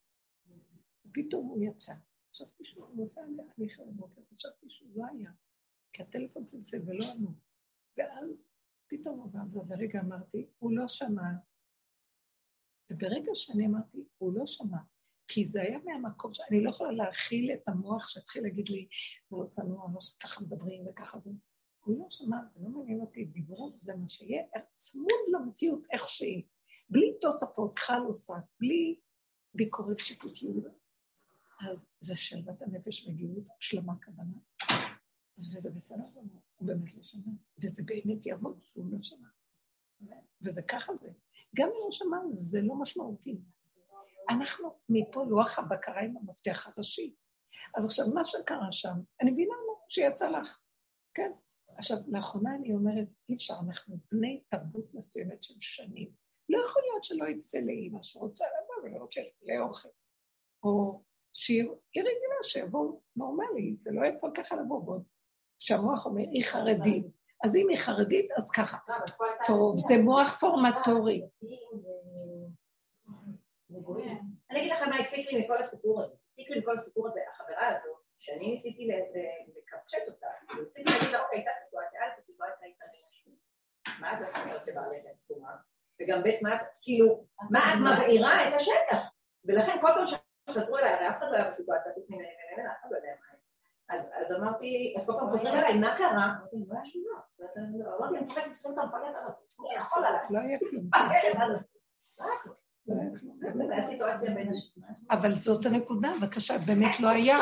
[1.05, 1.93] ופתאום הוא יצא.
[2.35, 5.31] חשבתי שהוא נוסע להליך בבוקר, חשבתי שהוא לא היה,
[5.93, 7.29] כי הטלפון צלצל ולא ענו.
[7.97, 8.29] ואז
[8.87, 11.31] פתאום עבר זה, ורגע אמרתי, הוא לא שמע.
[12.89, 14.77] וברגע שאני אמרתי, הוא לא שמע,
[15.27, 18.87] כי זה היה מהמקום שאני לא יכולה להכיל את המוח שהתחיל להגיד לי,
[19.27, 21.31] הוא לא צנוע, לא שככה מדברים וככה זה.
[21.83, 26.43] הוא לא שמע, זה לא מעניין אותי, דיברו, זה מה שיהיה, צמוד למציאות איך שהיא,
[26.89, 28.99] בלי תוספות, חלוסה, בלי
[29.53, 30.84] ביקורת שיפוטיות.
[31.61, 34.37] אז זה שלוות הנפש וגאות, השלמה כוונה,
[35.39, 37.31] וזה בסדר גמור, הוא באמת לא שמע,
[37.63, 39.27] וזה באמת יעבוד שהוא לא שמע.
[40.41, 41.09] וזה ככה זה.
[41.55, 43.41] גם אם הוא שמע, זה לא משמעותי.
[44.29, 47.15] אנחנו מפה לוח הבקרה עם המפתח הראשי.
[47.77, 49.55] אז עכשיו, מה שקרה שם, אני מבינה
[49.89, 50.61] שיצא לך,
[51.13, 51.31] כן.
[51.77, 56.11] עכשיו, לאחרונה אני אומרת, אי אפשר, אנחנו בני תרבות מסוימת של שנים.
[56.49, 59.89] לא יכול להיות שלא יצא לאימא שרוצה לבוא ולא רוצה לאוכל.
[60.63, 61.03] או
[61.35, 61.63] שהיא
[61.97, 64.99] רגילה שיבואו נורמלי, זה לא יכול ככה לבוא בו.
[65.59, 67.05] שהמוח אומר, היא חרדית.
[67.43, 68.77] אז אם היא חרדית, אז ככה.
[69.45, 71.21] טוב, זה מוח פורמטורי.
[74.51, 76.13] אני אגיד לך מה הציק לי מכל הסיפור הזה.
[76.31, 78.87] הציק לי מכל הסיפור הזה, החברה הזו, שאני ניסיתי
[79.57, 80.27] לקפצ'ט אותה,
[80.63, 82.85] ניסיתי להגיד לה, אוקיי, הייתה סיטואציה, א', הסיטואציה הייתה
[83.99, 85.55] מה את אומרת לבעלך הסכומה?
[86.01, 88.99] וגם ב', מה, כאילו, מה את מבעירה את השטח?
[89.45, 90.07] ולכן כל פעם
[90.49, 93.09] שחזרו אליי, הרי אף אחד לא היה בסיטואציה חוץ ממני וממנה, אף אחד לא יודע
[93.19, 93.35] מה
[93.89, 96.25] אז אמרתי, אז כל פעם חוזרים אליי, מה קרה?
[96.25, 97.19] אמרתי, זה היה שונה.
[97.99, 100.21] אמרתי, אני מפחדת צריכים את המפלט הזה, אני יכול עליי.
[100.29, 100.89] לא היה כלום.
[105.11, 107.37] אבל זאת הנקודה, בבקשה, באמת לא היה.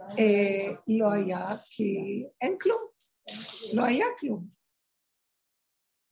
[0.00, 1.84] אה, לא היה, כי
[2.40, 2.86] אין כלום.
[3.74, 4.46] לא היה כלום.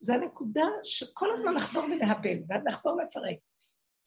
[0.00, 3.38] זה הנקודה שכל הזמן לחזור ולהבל, ולחזור לפרק.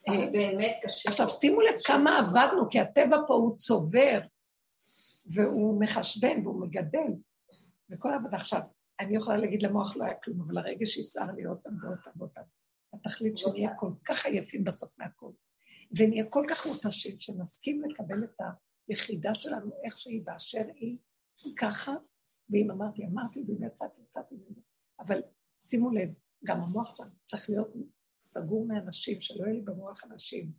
[0.07, 1.09] אה, באמת קשה.
[1.09, 4.19] עכשיו, שימו לב כמה עבדנו, כי הטבע פה הוא צובר.
[5.33, 7.11] והוא מחשבן והוא מגדל,
[7.89, 8.61] וכל העבודה עכשיו,
[8.99, 12.13] אני יכולה להגיד למוח לא היה כלום, אבל הרגש יסער לי עוד פעם ועוד פעם
[12.17, 12.43] ועוד פעם.
[12.93, 15.31] התכלית שנהיה כל כך עייפים בסוף מהכל,
[15.97, 18.41] ונהיה כל כך מותשים, שנסכים לקבל את
[18.87, 20.97] היחידה שלנו איך שהיא באשר היא,
[21.57, 21.91] ככה,
[22.49, 24.35] ואם אמרתי, אמרתי, ואם יצאתי, יצאתי.
[24.99, 25.21] אבל
[25.61, 26.09] שימו לב,
[26.45, 26.93] גם המוח
[27.25, 27.73] צריך להיות
[28.21, 30.51] סגור מאנשים, שלא יהיה לי במוח אנשים.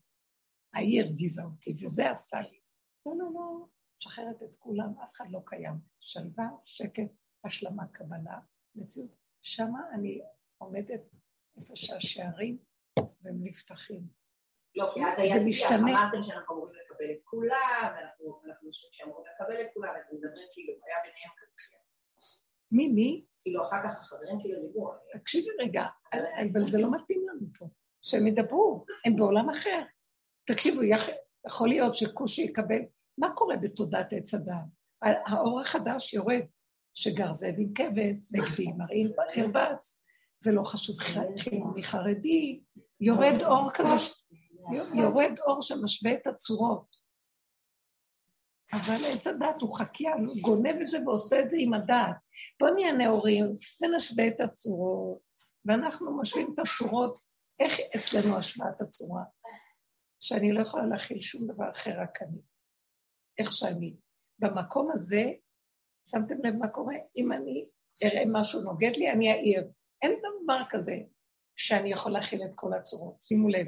[0.74, 2.60] ההיא הרגיזה אותי, וזה עשה לי.
[3.06, 3.66] לא, לא, לא,
[3.98, 5.74] משחררת את כולם, אף אחד לא קיים.
[6.00, 7.10] שלווה, שקט,
[7.44, 8.38] השלמה, קבלה,
[8.74, 9.10] מציאות.
[9.42, 10.20] שמה אני
[10.58, 11.00] עומדת
[11.56, 12.58] איפה שהשערים
[12.98, 14.08] והם נפתחים.
[14.76, 19.60] לא, כי אז היה שיח, אמרתם שאנחנו אמורים לקבל את כולם, ואנחנו חושבים שאמורים לקבל
[19.60, 21.89] את כולם, ואנחנו מדברים כאילו, היה ביניהם כזה שיח.
[22.72, 23.24] מי, מי?
[23.42, 24.90] כאילו, אחר כך החברים כאילו דיברו.
[25.12, 25.84] תקשיבי רגע,
[26.52, 27.66] אבל זה לא מתאים לנו פה.
[28.02, 29.82] שהם ידברו, הם בעולם אחר.
[30.44, 30.80] תקשיבו,
[31.46, 32.80] יכול להיות שכושי יקבל
[33.18, 34.62] מה קורה בתודעת עץ אדם?
[35.02, 36.40] האור החדש יורד,
[36.94, 40.04] שגר זאב עם כבש, וגדי מרעיל חרבץ,
[40.46, 40.96] ולא חשוב
[41.38, 42.60] חילוני חרדי,
[43.00, 43.94] יורד אור כזה,
[44.94, 46.99] יורד אור שמשווה את הצורות.
[48.72, 52.16] אבל עץ הדת הוא חקיין, הוא גונב את זה ועושה את זה עם הדעת.
[52.60, 53.44] בוא נהיה נאורים
[53.82, 55.18] ונשווה את הצורות,
[55.64, 57.18] ואנחנו משווים את הצורות,
[57.60, 59.22] איך אצלנו השוואת הצורה?
[60.20, 62.38] שאני לא יכולה להכיל שום דבר אחר רק אני.
[63.38, 63.96] איך שאני.
[64.38, 65.24] במקום הזה,
[66.10, 66.94] שמתם לב מה קורה?
[67.16, 67.66] אם אני
[68.04, 69.70] אראה משהו נוגד לי, אני אעיר.
[70.02, 70.96] אין דבר כזה
[71.56, 73.66] שאני יכול להכיל את כל הצורות, שימו לב.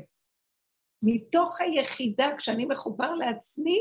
[1.03, 3.78] מתוך היחידה, כשאני מחובר לעצמי,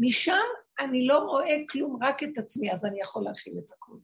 [0.00, 0.46] משם
[0.80, 4.00] אני לא רואה כלום, רק את עצמי, אז אני יכול להכיל את הכול.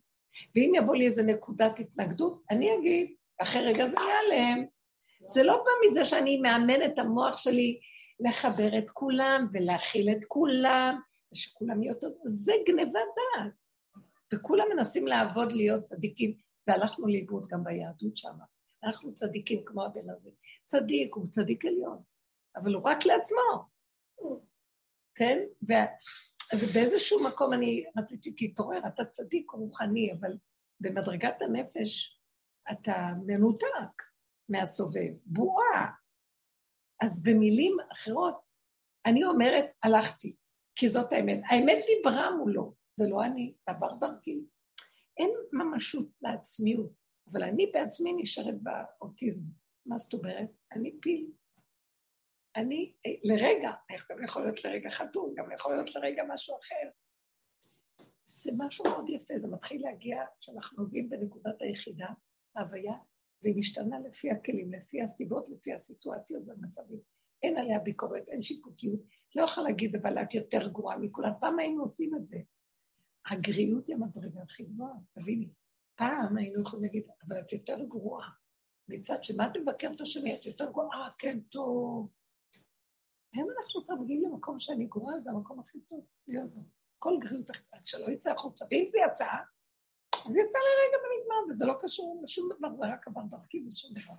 [0.54, 4.64] ואם יבוא לי איזה נקודת התנגדות, אני אגיד, אחרי רגע זה ייעלם.
[5.26, 7.80] זה לא בא מזה שאני מאמן את המוח שלי
[8.20, 11.00] לחבר את כולם ולהכיל את כולם,
[11.32, 13.52] ושכולם יהיו טוב, זה גניבת דעת.
[14.34, 16.34] וכולם מנסים לעבוד להיות צדיקים,
[16.68, 18.34] והלכנו לאיבוד גם ביהדות שם.
[18.84, 20.30] אנחנו צדיקים כמו הבן הזה.
[20.66, 22.02] צדיק, הוא צדיק עליון,
[22.56, 23.73] אבל הוא רק לעצמו.
[25.14, 25.38] כן?
[25.68, 25.72] ו...
[26.54, 30.36] ובאיזשהו מקום אני רציתי להתעורר, אתה צדיק רוחני, אבל
[30.80, 32.20] במדרגת הנפש
[32.72, 34.02] אתה מנותק
[34.48, 35.90] מהסובב, בועה.
[37.02, 38.40] אז במילים אחרות,
[39.06, 40.36] אני אומרת, הלכתי,
[40.76, 41.40] כי זאת האמת.
[41.50, 44.40] האמת דיברה מולו, זה לא אני, עבר דרכי.
[45.18, 46.92] אין ממשות לעצמיות,
[47.32, 49.50] אבל אני בעצמי נשארת באוטיזם.
[49.86, 50.50] מה זאת אומרת?
[50.72, 51.30] אני פיל.
[52.56, 52.94] אני,
[53.24, 53.70] לרגע,
[54.10, 56.90] גם יכול להיות לרגע חתום, גם יכול להיות לרגע משהו אחר.
[58.24, 62.06] זה משהו מאוד יפה, זה מתחיל להגיע כשאנחנו נוגעים בנקודת היחידה,
[62.56, 62.92] ההוויה,
[63.42, 67.00] והיא משתנה לפי הכלים, לפי הסיבות, לפי הסיטואציות והמצבים.
[67.42, 69.00] אין עליה ביקורת, אין שיפוטיות.
[69.34, 71.30] לא יכולה להגיד, אבל את יותר גרועה מכולם.
[71.40, 72.38] פעם היינו עושים את זה.
[73.26, 75.48] הגריות היא המדרגה הכי גבוהה, תביני.
[75.94, 78.28] פעם היינו יכולים להגיד, אבל את יותר גרועה.
[78.88, 80.34] מצד שמה את מבקרת השני?
[80.34, 82.08] את יותר גרועה, אה, כן, טוב.
[83.34, 86.60] היום אנחנו כבר מגיעים למקום שאני גרועה, זה המקום הכי טוב להיות בו.
[86.98, 89.26] כל גריות אחת שלא יצא החוצה, ואם זה יצא,
[90.26, 94.14] אז יצא לרגע במדבר, וזה לא קשור לשום דבר, זה רק עבר דרכי ושום דבר.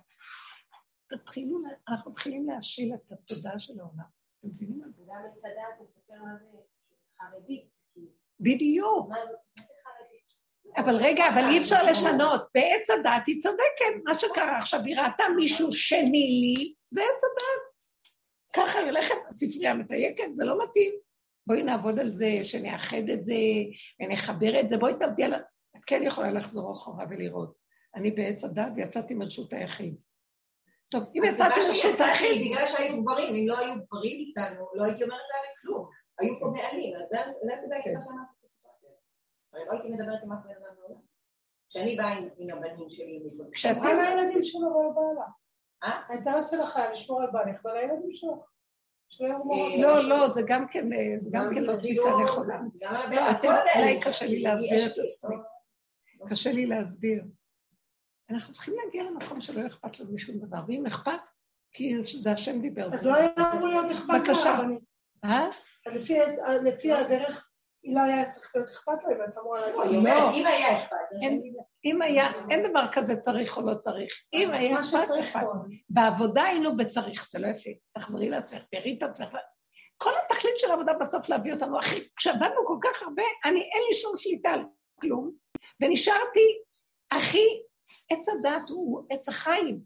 [1.08, 1.58] תתחילו,
[1.88, 4.04] אנחנו מתחילים להשיל את התודעה של העולם.
[4.38, 5.02] אתם מבינים מה זה?
[5.06, 6.58] גם בצדק, תספר מה זה
[7.18, 7.78] חרדית.
[8.40, 9.10] בדיוק.
[10.76, 12.42] אבל רגע, אבל אי אפשר לשנות.
[12.54, 14.04] בעץ הדת היא צודקת.
[14.04, 17.65] מה שקרה עכשיו, היא ראתה מישהו שני לי, זה עץ הדת.
[18.56, 20.94] ככה היא הולכת, הספרייה מתייקת, זה לא מתאים.
[21.46, 23.34] בואי נעבוד על זה, שנאחד את זה,
[24.00, 25.34] ונחבר את זה, בואי תעבדי על...
[25.76, 27.54] את כן יכולה לחזור אחורה ולראות.
[27.94, 29.94] אני בעץ הדת ויצאתי מרשות היחיד.
[30.88, 32.46] טוב, אם יצאתי מרשות היחיד...
[32.46, 35.88] בגלל שהיו גברים, אם לא היו גברים איתנו, לא הייתי אומרת להם כלום.
[36.18, 38.90] היו פה בעלים, אז זה הסיבה היחידה שאמרתי את הסיטואציה.
[39.52, 41.00] הרי לא הייתי מדברת עם אף אחד מהעולם.
[41.70, 45.20] כשאני באה עם הבנים שלי, כשאת באה לילדים שלו ולא בעלה.
[45.20, 45.45] אה?
[45.82, 48.44] האינטרס שלך היה לשמור על בעלך ועל הילדים שלו.
[49.78, 52.60] לא, לא, זה גם כן, זה גם כן לא תפיסה נכונה.
[53.10, 53.48] לא, אתם,
[53.78, 55.36] אולי קשה לי להסביר את עצמי.
[56.28, 57.24] קשה לי להסביר.
[58.30, 61.20] אנחנו צריכים להגיע למקום שלא אכפת לנו משום דבר, ואם אכפת,
[61.72, 62.86] כי זה השם דיבר.
[62.86, 64.58] אז לא היה אמור להיות אכפת בבקשה.
[65.24, 65.48] אה?
[66.64, 67.50] לפי הדרך,
[67.94, 70.02] לא היה צריך להיות אכפת להם, ואת אמורה להגיד.
[70.02, 70.96] לא, אם היה אכפת.
[71.84, 74.12] אם היה, אין דבר כזה צריך או לא צריך.
[74.32, 75.46] אם היה אכפת, אכפת.
[75.90, 77.70] בעבודה היינו בצריך, זה לא יפה.
[77.94, 79.36] תחזרי לעצמך, תראי את עצמך.
[79.96, 83.94] כל התכלית של העבודה בסוף להביא אותנו, אחי, כשעבדנו כל כך הרבה, אני, אין לי
[83.94, 84.62] שום שליטה על
[85.00, 85.32] כלום,
[85.82, 86.58] ונשארתי,
[87.10, 87.46] אחי,
[88.10, 89.80] עץ הדת הוא עץ החיים.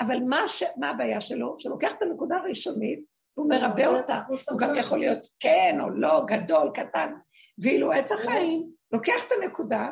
[0.00, 0.62] אבל מה, ש...
[0.76, 1.54] מה הבעיה שלו?
[1.58, 3.00] שלוקח את הנקודה הראשונית,
[3.36, 4.22] והוא מרבה אותה.
[4.50, 7.12] הוא גם יכול להיות כן או לא, גדול, קטן.
[7.58, 9.90] ואילו עץ החיים לוקח את הנקודה,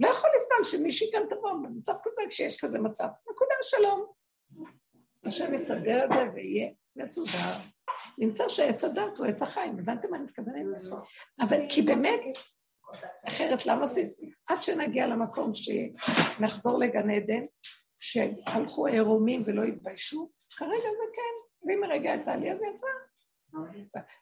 [0.00, 3.06] לא יכול לסתם שמישהי כאן תבוא במצב כזה כשיש כזה מצב.
[3.30, 4.06] נקודה שלום.
[5.24, 7.52] השם יסדר את זה ויהיה מסודר.
[8.18, 10.82] נמצא שעץ הדת הוא עץ החיים, הבנתם מה אני מתכוונת?
[11.40, 12.20] אבל כי באמת,
[13.28, 14.02] אחרת למה זה?
[14.46, 17.40] עד שנגיע למקום שנחזור לגן עדן,
[17.96, 22.86] שהלכו עירומים ולא התביישו, כרגע זה כן, ואם הרגע יצא לי אז יצא.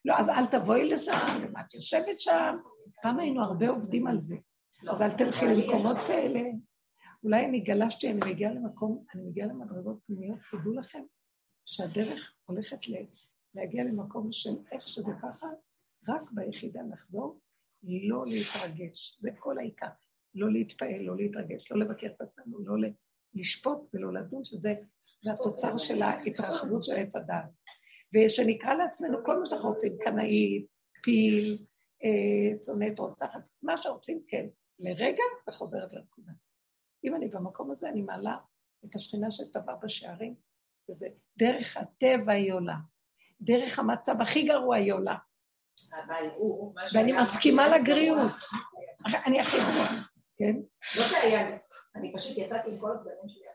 [0.05, 2.53] לא, אז אל תבואי לשם, ומה את יושבת שם?
[3.03, 4.37] פעם היינו הרבה עובדים על זה.
[4.91, 6.41] אז אל תלכי למקומות כאלה.
[7.25, 11.03] אולי אני גלשתי, אני מגיעה למקום, אני מגיעה למדרגות פנימיות, תדעו לכם
[11.65, 12.79] שהדרך הולכת
[13.55, 15.47] להגיע למקום של איך שזה ככה,
[16.09, 17.41] רק ביחידה לחזור,
[17.83, 19.87] לא להתרגש, זה כל העיקר.
[20.35, 22.89] לא להתפעל, לא להתרגש, לא לבקר את עצמנו, לא
[23.35, 24.75] לשפוט ולא לדון, שזה
[25.33, 27.51] התוצר של ההתרחבות של עץ הדעת.
[28.15, 30.67] ושנקרא לעצמנו כל מה שאנחנו רוצים, קנאי,
[31.03, 31.55] פיל,
[32.05, 34.47] אה, צונט, רוצחת, מה שרוצים, כן,
[34.79, 36.33] לרגע וחוזרת לנקודה.
[37.05, 38.37] אם אני במקום הזה, אני מעלה
[38.85, 40.35] את השכינה שטבעה בשערים,
[40.91, 41.07] וזה
[41.39, 42.77] דרך הטבע היא עולה,
[43.41, 45.17] דרך המצב הכי גרוע היא עולה.
[46.95, 48.33] ואני מסכימה לגריעות.
[49.27, 50.03] אני הכי גרועה,
[50.37, 50.57] כן?
[50.97, 51.57] לא שהיה לי,
[51.95, 53.49] אני פשוט יצאתי עם כל הדברים שלי.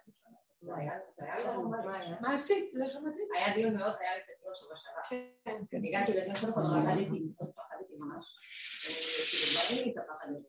[2.21, 2.71] מה עשית?
[2.73, 3.19] לא שמעתי.
[3.37, 5.03] היה דיון מאוד, היה לי דיון שבוע שעבר.
[5.09, 5.77] כן.
[5.87, 8.25] הגעתי לדיון קודם כל, רקדתי, מאוד פחדתי ממש.
[9.31, 10.47] כאילו, לא לי את הפחד הזה.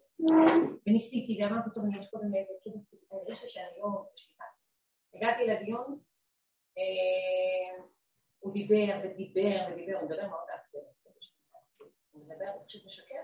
[0.87, 2.77] וניסיתי, ואמרתי, טוב, אני יש קודם איזה כאילו,
[3.29, 4.45] יש לי שאני לא בשליטה.
[5.15, 5.99] הגעתי לדיון,
[8.39, 10.79] הוא דיבר ודיבר ודיבר, הוא מדבר מאוד עצבן.
[12.11, 13.23] הוא מדבר, הוא פשוט משקר,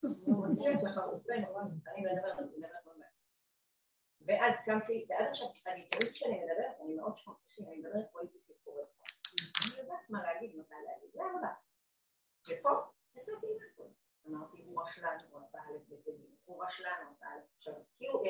[0.00, 1.44] הוא מצליח לך, הוא עושה, אני
[1.88, 2.93] אני מדברת מאוד
[4.26, 8.88] ואז קמתי, ועד עכשיו, אני תמיד כשאני מדברת, אני מאוד שמחתי, אני מדברת פוליטית קוראת.
[9.40, 11.48] אני יודעת מה להגיד, מתי להגיד, הרבה.
[12.48, 12.70] ופה,
[13.14, 13.88] יצאתי עם הכל.
[14.26, 16.08] אמרתי, הוא רשלן, הוא עשה א' וב',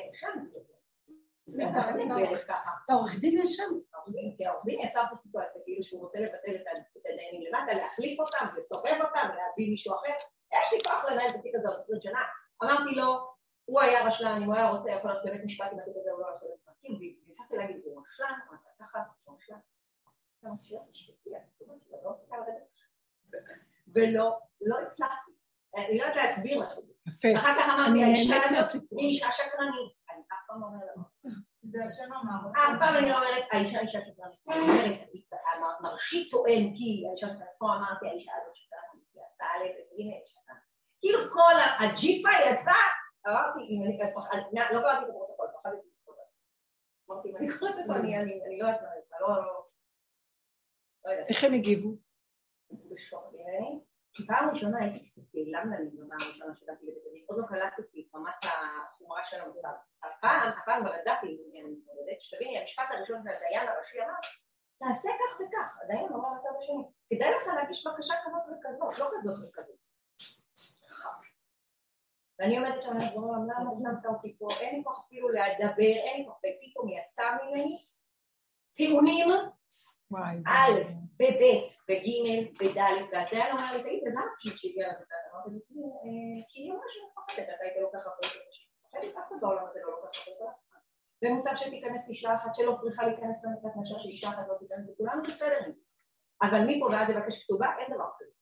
[0.08, 0.74] הכנתי אותו.
[2.84, 3.64] אתה עורך דין ישן.
[4.36, 6.56] כי העורך דין יצר פה סיטואציה, כאילו שהוא רוצה לבטל
[6.96, 10.14] את הדיינים למטה, להחליף אותם, לסובב אותם, להביא מישהו אחר.
[10.52, 12.20] יש לי כוח לנהל את התיק הזה עוד 20 שנה.
[12.64, 13.33] אמרתי לו,
[13.64, 16.20] הוא היה רשלן, אם הוא היה רוצה, יכול ללכת לבית משפט עם התיק הזה, הוא
[16.20, 19.58] לא יכול ללכת כאילו, והפסקתי להגיד, הוא רשלן, הוא עשה ככה, הוא רשלן.
[23.94, 25.32] ולא, לא הצלחתי.
[25.76, 26.72] אני לא יודעת להסביר לך.
[27.08, 27.38] יפה.
[27.38, 29.92] אחר כך אמרתי, האישה הזאת היא אישה שקרנית.
[30.10, 30.94] אני אף פעם לא אומרת
[31.62, 32.50] זה השם אמר.
[32.52, 34.38] אף פעם אני לא אומרת, האישה אישה שקרנית.
[34.48, 34.60] אני
[35.58, 40.26] אומרת, מרשי טוען כי האישה שקרנית, פה אמרתי, האישה הזאת שקרנית, היא עשתה א' וג'
[40.30, 40.64] שקרנית.
[41.00, 42.80] כאילו כל הג'יפה יצא,
[43.26, 43.98] אמרתי, אם אני,
[44.74, 46.16] לא קראתי את הפרוטוקול, פחדתי לקרוא
[47.10, 49.64] אמרתי, אם אני קוראת אותו, אני לא יודעת מה זה, לא, לא, לא.
[51.28, 51.90] איך הם הגיבו?
[52.90, 53.24] בשוק.
[54.12, 54.98] כי פעם ראשונה הייתי
[55.34, 59.74] לי בפעם הראשונה שבאתי לבית הדין, עוד לא קלטתי את רמת החומרה של המצב.
[60.02, 64.20] הפעם, הפעם כבר ידעתי אני מתמודדת, שתביני, המשפט הראשון של הדיין הראשי אמר,
[64.78, 69.36] תעשה כך וכך, הדיין אמר לצד השני, כדאי לך להגיש בקשה כזאת וכזאת, לא כזאת
[69.48, 69.78] וכזאת.
[72.38, 76.20] ואני עומדת שם, אני אומרת, למה שמת אותי פה, אין לי כוח אפילו לדבר, אין
[76.20, 77.76] לי כוח, ופתאום יצא ממני
[78.76, 79.28] טיעונים
[80.46, 80.80] א',
[81.20, 81.56] בב',
[81.88, 82.16] בג',
[82.60, 85.58] בד', והדיין אמר לי, תגיד, אז למה פשוט שהגיע לבית אמרתי
[86.48, 88.66] כי היא אמרה שאני מפחדת, אתה היית לוקח אחריות אנשים.
[88.84, 90.64] מפחדת, אף אחד בעולם הזה לא לוקח אחריות
[91.24, 95.64] ומוטב שתיכנס אישה אחת שלא צריכה להיכנס למקלט מאשר שאישה אחת לא תיכנס, וכולנו בסדר
[95.66, 95.80] עם זה.
[96.42, 98.34] אבל מפה ועד לבקש כתובה, אין דבר כזה.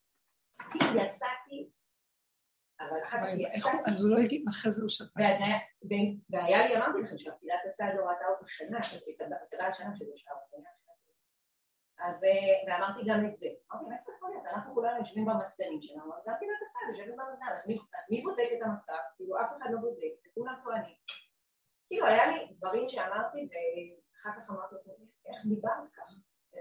[1.03, 1.71] יצאתי,
[2.91, 3.91] אבל אחר כך יצאתי.
[3.91, 5.21] אז הוא לא הגיב, אחרי זה הוא שתה.
[6.31, 10.37] והיה לי, אמרתי לכם שהפעילת הסעד לא ראתה אותו שנה, את השנה שזה שעה
[12.07, 12.17] אז,
[12.67, 13.49] ואמרתי גם את זה.
[13.73, 14.47] אמרתי, מאיפה יכול להיות?
[14.47, 17.63] אנחנו כולנו יושבים במסדנים שלנו, אז גם פילת הסעד יושבת במסדן, אז
[18.11, 19.03] מי בודק את המצב?
[19.17, 20.97] כאילו, אף אחד לא בודק, וכולם טוענים.
[21.89, 24.93] כאילו, היה לי דברים שאמרתי, ואחר כך אמרתי את זה,
[25.29, 26.15] איך דיברת ככה?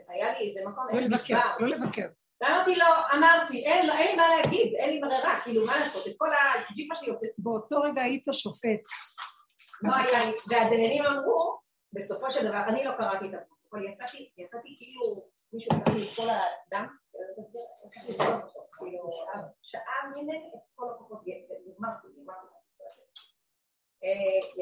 [0.07, 2.07] היה לי איזה מקום, לא לבקר, לא לבקר.
[2.41, 2.85] ואמרתי לו,
[3.17, 6.27] אמרתי, אין לי מה להגיד, אין לי ברירה, כאילו, מה לעשות, את כל
[6.69, 7.29] הג'יפה שלי יוצאת.
[7.37, 8.81] באותו רגע היית שופט.
[9.81, 11.59] לא היה לי, והדיינים אמרו,
[11.93, 15.01] בסופו של דבר, אני לא קראתי את הפרוטוקול, יצאתי, יצאתי כאילו,
[15.53, 16.87] מישהו קרא לי את כל הדם,
[18.79, 19.11] כאילו,
[19.61, 21.21] שעה מנגד את כל הכוחות,
[21.67, 23.05] נגמרתי, נגמרתי מהסיטואציה.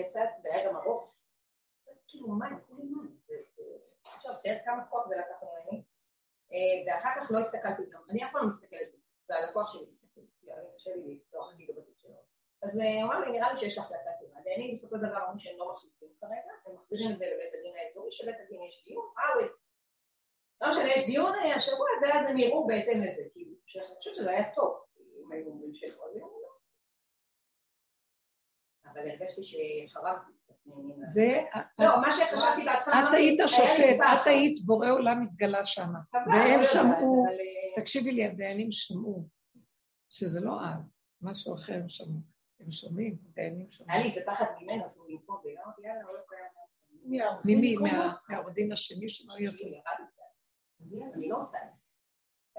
[0.02, 1.16] יצאת, זה היה גם ארוך,
[2.08, 3.18] כאילו מים, כולי מים.
[4.16, 5.84] עכשיו, תראה כמה כוח זה לקח ממני,
[6.86, 8.90] ואחר כך לא הסתכלתי גם, אני אף פעם לא מסתכלת,
[9.28, 10.22] זה הלקוח שלי מסתכל,
[10.76, 12.16] קשה לי לפתוח גיגה בתיק שלו.
[12.62, 14.42] אז הוא אמר לי, נראה לי שיש החלטה טובה.
[14.44, 17.74] דיינים בסופו של דבר אמרו שהם לא מחליטים כרגע, הם מחזירים את זה לבית הדין
[17.76, 19.48] האזורי, שבית הדין יש דיון, אה,
[20.62, 24.54] לא משנה, יש דיון השבוע, ואז הם יראו בהתאם לזה, כאילו, אני חושבת שזה היה
[24.56, 26.50] טוב, אם היו אומרים שלא, אז יראו לא.
[28.86, 30.39] אבל הרגשתי שחרבתי.
[31.02, 31.42] זה...
[31.80, 33.10] לא, מה שחשבתי בהתחלה...
[33.10, 35.90] את היית שופט, את היית בורא עולם מתגלה שם.
[36.14, 37.26] והם שמעו,
[37.76, 39.28] תקשיבי לי, הדיינים שמעו,
[40.10, 40.80] שזה לא את,
[41.22, 42.20] משהו אחר הם שמעו.
[42.60, 43.96] הם שומעים, דיינים שומעים.
[43.96, 46.50] היה לי איזה פחד ממנו, שהוא יפה, ואמרתי, יאללה, לא קיים.
[47.46, 47.76] ממי?
[48.30, 49.66] מהעורך דין השני שלא יעשה?
[51.16, 51.80] אני לא עושה את זה.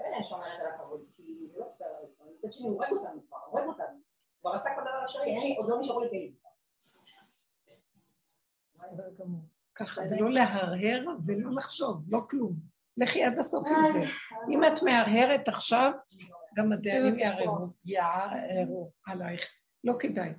[0.03, 2.23] אין להם שומרת על הכבוד, כי לא עושה את זה.
[2.37, 3.99] מצד שני, הוא הורג אותנו כבר, הורג אותנו.
[4.41, 6.35] כבר עשה כל דבר אפשרי, אין לי, עוד לא נשארו לי כלים.
[9.75, 12.55] ככה, ולא להרהר ולא לחשוב, לא כלום.
[12.97, 14.05] לכי עד הסוף עם זה.
[14.53, 15.91] אם את מהרהרת עכשיו,
[16.57, 19.55] גם הדיינים יערערו, יערערו עלייך.
[19.83, 20.33] לא כדאי.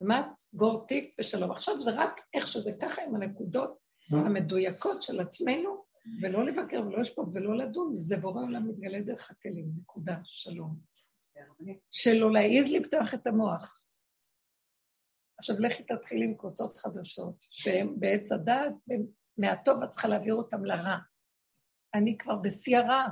[0.00, 0.28] מה?
[0.38, 1.50] סגור תיק ושלום.
[1.50, 3.78] עכשיו זה רק איך שזה ככה עם הנקודות
[4.12, 5.84] המדויקות של עצמנו,
[6.22, 10.76] ולא לבקר ולא לשפוט ולא לדון, זה בורא עולם מתגלה דרך הכלים, נקודה, שלום.
[11.90, 13.82] שלא להעיז לפתוח את המוח.
[15.38, 20.96] עכשיו לכי תתחיל עם קבוצות חדשות, שהן בעץ הדעת, ומהטוב את צריכה להעביר אותן לרע.
[21.94, 23.06] אני כבר בשיא הרע,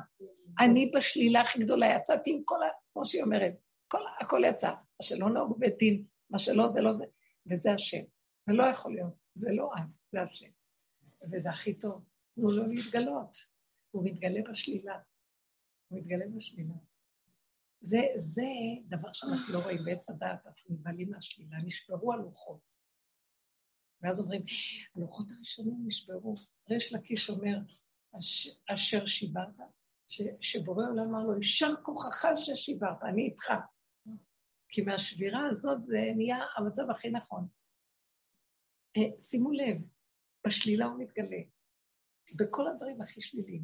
[0.60, 2.66] אני בשלילה הכי גדולה, יצאתי עם כל ה...
[2.92, 3.52] כמו שהיא אומרת,
[3.88, 4.70] כל, הכל יצא.
[4.70, 7.04] מה שלא נהוג בית דין, מה שלא זה לא זה,
[7.50, 8.02] וזה השם.
[8.48, 10.50] זה לא יכול להיות, זה לא את, זה השם.
[11.32, 12.04] וזה הכי טוב.
[12.34, 13.36] תנו לו להתגלות.
[13.90, 14.98] הוא מתגלה בשלילה.
[15.88, 16.74] הוא מתגלה בשלילה.
[17.80, 18.42] זה, זה
[18.88, 22.60] דבר שאנחנו לא רואים בעץ הדעת, אנחנו נבהלים מהשלילה, נשברו הלוחות.
[24.02, 24.44] ואז אומרים,
[24.94, 26.34] הלוחות הראשונים נשברו.
[26.70, 27.58] ריש לקיש אומר,
[28.18, 29.54] אש, אשר שיברת,
[30.06, 33.52] ש, שבורא עולם אמר לו, יישר כוחך ששיברת, אני איתך.
[34.68, 37.48] כי מהשבירה הזאת זה נהיה המצב הכי נכון.
[38.96, 39.82] אה, שימו לב,
[40.46, 41.55] בשלילה הוא מתגלה.
[42.38, 43.62] בכל הדברים הכי שליליים.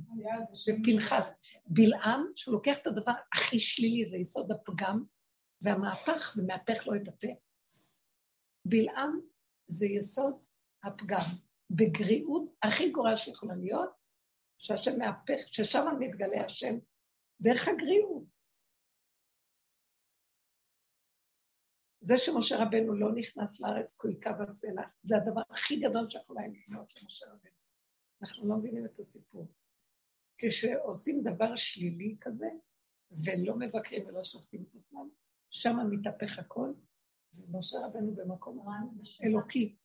[0.69, 1.35] ופנחס,
[1.67, 5.05] בלעם, שהוא לוקח את הדבר הכי שלילי, זה יסוד הפגם,
[5.63, 7.29] והמהפך, ומהפך לו את הפה.
[8.65, 9.21] בלעם
[9.69, 10.47] זה יסוד
[10.85, 11.53] הפגם.
[11.71, 13.91] בגריעות הכי גרועה שיכולה להיות,
[14.59, 16.75] שהשם מהפך, ששם מתגלה השם
[17.41, 18.25] דרך הגריעות.
[22.01, 26.39] זה שמשה רבנו לא נכנס לארץ כי הוא היכה בסלע, זה הדבר הכי גדול שיכול
[26.39, 27.62] היה לקנות למשה רבנו.
[28.23, 29.47] אנחנו לא מבינים את הסיפור.
[30.39, 32.49] כשעושים דבר שלילי כזה,
[33.11, 35.09] ולא מבקרים ולא שופטים את עצמם,
[35.51, 36.73] שם מתהפך הכל,
[37.35, 38.67] ומשה רבנו במקום
[39.25, 39.77] אלוקי.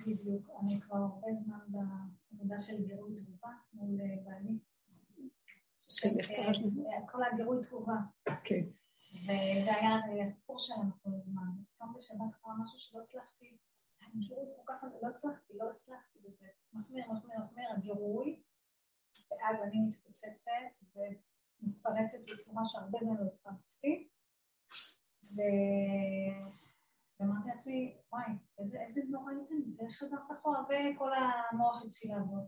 [0.00, 4.58] בדיוק, אני כבר הרבה זמן בעבודה של גירוי תגובה מול אה, בעלי.
[6.04, 7.96] אה, כל הגירוי תגובה.
[8.44, 8.64] כן.
[9.22, 11.48] וזה היה הסיפור שלנו כל הזמן.
[11.74, 13.56] פתאום בשבת קרה משהו שלא הצלחתי,
[14.14, 16.46] הגירוי כל כך, לא הצלחתי, לא הצלחתי בזה.
[16.72, 18.42] מחמיר, מחמיר, מחמיר, הגירוי,
[19.30, 24.08] ואז אני מתפוצצת ומתפרצת בצורה שהרבה זמן לא התפרצתי.
[27.20, 32.46] ואמרתי לעצמי, וואי, איזה, איזה נוראית אני, תראה חזרת אחורה, וכל המוח התחיל לעבוד.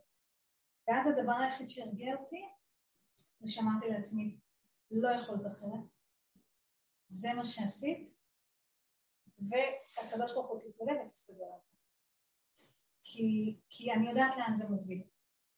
[0.89, 2.49] ואז הדבר היחיד שהרגיע אותי,
[3.41, 4.39] זה שאמרתי לעצמי,
[4.91, 5.93] לא יכולת אחרת,
[7.09, 8.14] זה מה שעשית,
[9.51, 11.77] והקדוש ברוך הוא תתגלה ותסתדר על זה.
[13.05, 15.03] כי, כי אני יודעת לאן זה מוביל.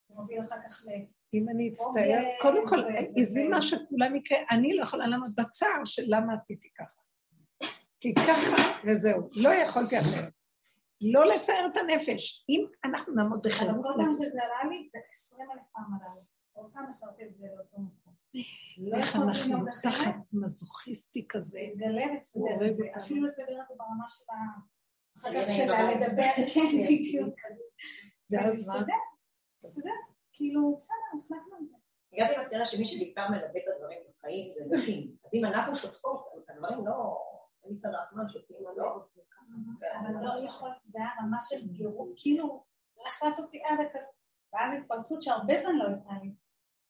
[0.09, 0.89] זה מוביל אחר כך ל...
[1.33, 6.03] אם אני אצטער, קודם כל, עזבי מה שכולם יקרה, אני לא יכולה לעמוד בצער של
[6.07, 7.01] למה עשיתי ככה.
[7.99, 8.55] כי ככה,
[8.87, 10.33] וזהו, לא יכולתי אחרת.
[11.01, 12.45] לא לצייר את הנפש.
[12.49, 13.75] אם אנחנו נעמוד בחירות...
[13.75, 16.36] אבל כל פעם שזה עלה לי, זה עשרים אלף פעם עלה לי.
[16.57, 18.13] כל פעם מסרתי את זה לאותו מקום.
[18.77, 21.59] לא איך אנחנו תחת מזוכיסטי כזה.
[22.17, 22.85] ותסדר את זה.
[22.97, 24.35] אפילו לסדר את זה ברמה של ה...
[25.17, 27.33] אחר כך שלה לדבר, כן, בדיוק.
[28.29, 28.85] ואז מה?
[29.57, 29.91] תסתדר.
[30.33, 31.75] כאילו, בסדר, החלטנו את זה.
[32.13, 35.15] הגעתי למסקנה שמי שבעיקר מלווה את הדברים בחיים זה נשים.
[35.25, 37.17] אז אם אנחנו שותקות, הדברים לא...
[37.69, 39.05] מצד עצמם שותקים או לא.
[39.99, 42.63] אבל לא יכולת, זה היה רמה של גירות, כאילו,
[43.07, 44.07] לחץ אותי עד הכזה,
[44.53, 46.31] ואז התפרצות שהרבה זמן לא הייתה לי.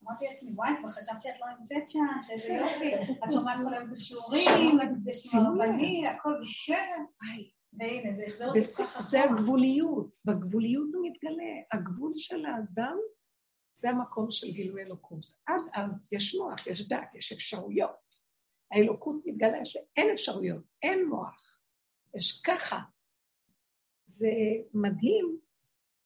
[0.03, 2.95] אמרתי לעצמי, וואי, כבר חשבת שאת לא נמצאת שם, שאיזה יופי,
[3.25, 7.03] את שומעת כל היום את השיעורים, את נפגשת עם הרבני, הכל בסדר.
[7.73, 9.01] והנה, זה החזיר אותי ככה.
[9.01, 11.53] זה הגבוליות, בגבוליות הוא מתגלה.
[11.73, 12.97] הגבול של האדם
[13.73, 15.25] זה המקום של גילוי אלוקות.
[15.45, 18.17] עד אז יש מוח, יש דת, יש אפשרויות.
[18.71, 21.61] האלוקות מתגלה שאין אפשרויות, אין מוח.
[22.15, 22.79] יש ככה.
[24.05, 24.31] זה
[24.73, 25.39] מדהים,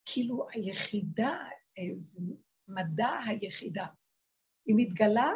[0.06, 1.38] כאילו היחידה,
[1.78, 2.22] איזה
[2.74, 3.86] מדע היחידה.
[4.66, 5.32] היא מתגלה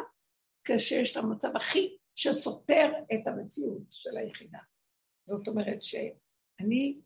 [0.64, 4.58] כשיש את המצב הכי שסותר את המציאות של היחידה.
[5.28, 7.00] זאת אומרת שאני,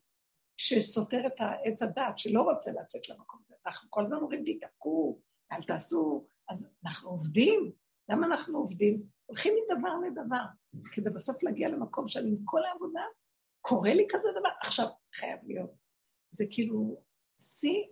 [0.57, 5.21] שסותר את העץ הדת, שלא רוצה לצאת למקום הזה, אנחנו כל הזמן אומרים, תתעקו,
[5.53, 7.73] אל תעשו, אז אנחנו עובדים.
[8.09, 8.97] למה אנחנו עובדים?
[9.27, 10.45] הולכים מדבר לדבר,
[10.93, 13.05] כדי בסוף להגיע למקום שאני עם כל העבודה,
[13.61, 15.71] קורה לי כזה דבר, עכשיו חייב להיות.
[16.31, 17.03] זה כאילו
[17.39, 17.85] שיא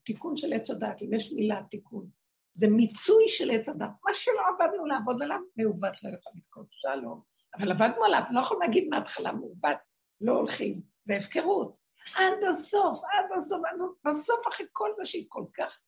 [0.00, 2.08] התיקון אה, של עץ הדת, אם יש מילה תיקון.
[2.56, 3.90] זה מיצוי של עץ הדת.
[4.04, 7.20] מה שלא עבדנו לעבוד עליו, מעוות לא יכול לתקוף, שלום.
[7.58, 9.78] אבל עבדנו עליו, לא יכולים להגיד מההתחלה מעוות,
[10.20, 11.78] לא הולכים, זה הפקרות.
[12.14, 15.82] עד הסוף, עד הסוף, עד הסוף, בסוף אחרי כל זה שהיא כל כך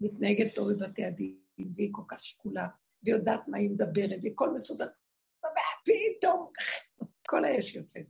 [0.00, 1.38] מתנהגת טוב בבתי הדין,
[1.76, 2.66] והיא כל כך שקולה,
[3.04, 4.86] ויודעת מה היא מדברת, והכל מסודר.
[5.84, 6.52] פתאום,
[7.28, 8.06] כל האש יוצאת.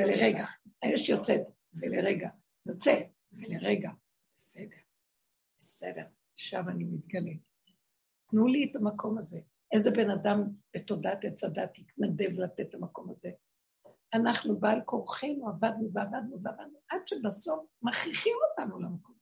[0.00, 0.44] ולרגע,
[0.82, 1.40] האש יוצאת,
[1.74, 2.28] ולרגע,
[2.66, 3.00] יוצא,
[3.32, 3.90] ולרגע,
[4.36, 4.76] בסדר,
[5.58, 7.32] בסדר, עכשיו אני מתגלה.
[8.30, 9.38] תנו לי את המקום הזה.
[9.72, 10.38] איזה בן אדם
[10.74, 13.30] בתודעת עץ הדת יתנדב לתת את המקום הזה?
[14.14, 19.16] אנחנו בעל כורחנו עבדנו ועבדנו ועבדנו, עד שבסוף מכריחים אותנו למקום.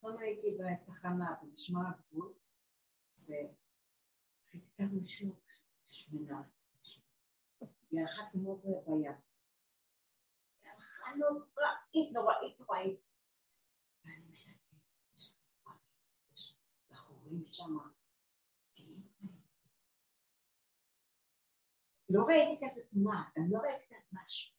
[0.00, 2.34] פעם הייתי בתחנה במשמר הגבול,
[3.22, 5.36] וחיכתה מישהו
[5.88, 6.42] שמנה,
[7.90, 9.14] היא הלכה כמו ביד.
[10.62, 13.00] היא הלכה נוראית, נוראית, נוראית.
[14.04, 14.58] ואני מסתכלת,
[15.22, 15.34] יש
[17.28, 17.76] בחורים שם,
[22.08, 24.54] לא ראיתי כזה תמונה, אני לא ראיתי כזה משהו.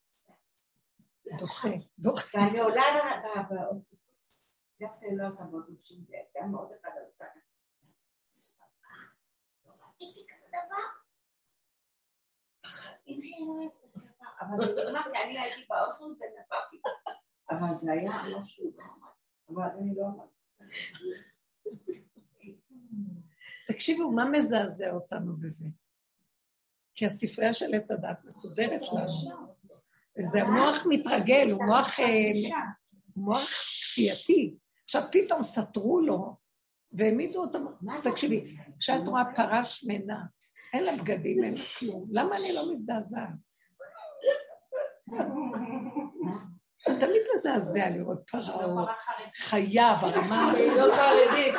[1.39, 2.37] דוחה, דוחה.
[2.37, 2.81] ואני עולה
[3.49, 4.45] באוטובוס,
[4.81, 5.91] דווקא לא אותה באוטובוס,
[6.37, 7.25] גם מאוד אחד על אותה.
[9.65, 10.99] לא ראיתי כזה דבר.
[14.41, 16.81] אבל אני הייתי באוטובוס ונפלתי.
[17.49, 18.11] אבל זה היה
[18.41, 18.71] משהו,
[19.49, 20.39] אבל אני לא אמרתי.
[23.67, 25.65] תקשיבו, מה מזעזע אותנו בזה?
[26.95, 29.55] כי הספרייה של עץ הדת מסודרת לנו.
[30.19, 32.31] וזה מוח מתרגל, הוא מוח, אה,
[33.15, 33.43] מוח
[33.93, 34.55] כפייתי.
[34.83, 36.35] עכשיו פתאום סתרו לו
[36.91, 37.59] והעמידו אותו,
[38.11, 38.43] תקשיבי,
[38.79, 40.25] כשאת רואה פרה שמנה,
[40.73, 43.29] אין לה בגדים, אין לה כלום, למה אני לא מזדעזעת?
[46.93, 48.93] זה תמיד מזעזע לראות פרעה
[49.35, 50.51] חיה ברמה...
[50.51, 51.55] היא לא חרדית.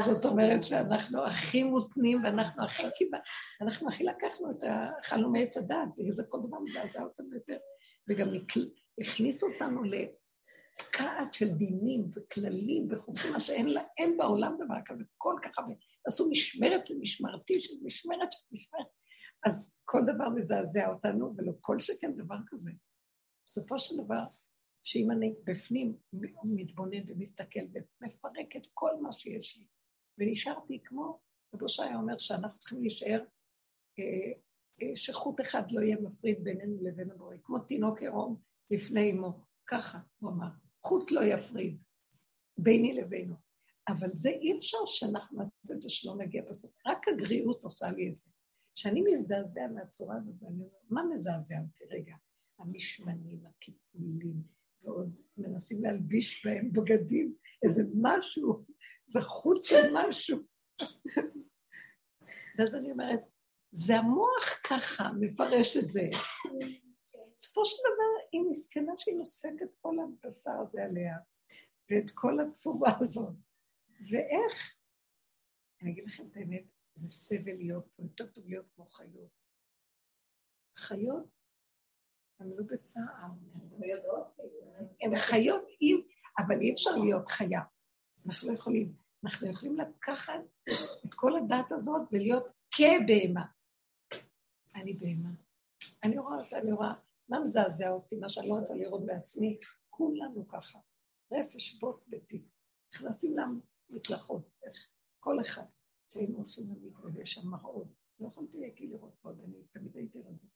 [0.00, 3.24] זאת אומרת שאנחנו הכי מותנים ואנחנו הכי קיבלנו,
[3.60, 4.64] אנחנו הכי לקחנו את
[5.04, 7.56] החלומי עץ הדת, זה כל דבר מזעזע אותנו יותר,
[8.08, 8.28] וגם
[9.00, 9.82] הכניסו אותנו
[10.80, 15.74] לקעד של דינים וכללים וחוקים, מה שאין להם בעולם דבר כזה, כל כך הרבה.
[16.06, 18.86] עשו משמרת למשמרתי של משמרת של משמרת.
[19.46, 22.72] אז כל דבר מזעזע אותנו, ולא כל שכן דבר כזה.
[23.46, 24.24] בסופו של דבר,
[24.84, 25.96] שאם אני בפנים
[26.44, 29.66] מתבונן ומסתכל ומפרק את כל מה שיש לי,
[30.18, 31.20] ונשארתי כמו,
[31.54, 33.24] רבו שהיה אומר שאנחנו צריכים להישאר,
[33.98, 34.32] אה,
[34.82, 39.98] אה, שחוט אחד לא יהיה מפריד בינינו לבין הבורא, כמו תינוק עירום לפני אמו, ככה
[40.18, 40.48] הוא אמר,
[40.86, 41.82] חוט לא יפריד
[42.58, 43.34] ביני לבינו.
[43.88, 48.08] אבל זה אי אפשר שאנחנו נעשה את זה שלא נגיע בסוף, רק הגריעות עושה לי
[48.10, 48.30] את זה.
[48.74, 52.14] כשאני מזדעזע מהצורה הזאת, ואני אומרת, מה מזעזע אותי רגע?
[52.58, 54.42] המשמנים, הקיפולים,
[54.82, 58.64] ועוד מנסים להלביש בהם בגדים, איזה משהו,
[59.06, 60.38] זה חוט של משהו.
[62.58, 63.20] ואז אני אומרת,
[63.72, 66.08] זה המוח ככה מפרש את זה.
[67.34, 71.16] בסופו של דבר, היא מסכנה שהיא נושאת את כל הבשר הזה עליה,
[71.90, 73.34] ואת כל הצורה הזאת.
[74.10, 74.78] ואיך?
[75.82, 76.64] אני אגיד לכם את האמת,
[76.94, 79.30] זה סבל להיות פה, יותר טוב להיות כמו חיות.
[80.76, 81.34] חיות
[82.40, 83.30] לא בצער.
[85.00, 86.00] הן חיות עם,
[86.38, 87.60] אבל אי אפשר להיות חיה.
[88.26, 88.94] אנחנו לא יכולים.
[89.24, 90.40] אנחנו יכולים לקחת
[91.06, 93.46] את כל הדת הזאת ולהיות כבהמה.
[94.74, 95.30] אני בהמה.
[96.02, 96.92] אני רואה אותה, אני רואה,
[97.28, 99.58] מה מזעזע אותי, מה שאני לא רוצה לראות בעצמי?
[99.90, 100.78] כולנו ככה.
[101.32, 102.44] רפש, בוץ ותיק.
[102.94, 103.36] נכנסים
[103.90, 104.90] למקלחות, איך?
[105.20, 105.66] כל אחד.
[106.08, 107.88] כשהיינו הולכים למקווה ויש שם מראות.
[108.20, 110.46] לא יכולתי להגיד לראות עוד, אני תמיד הייתי רזה.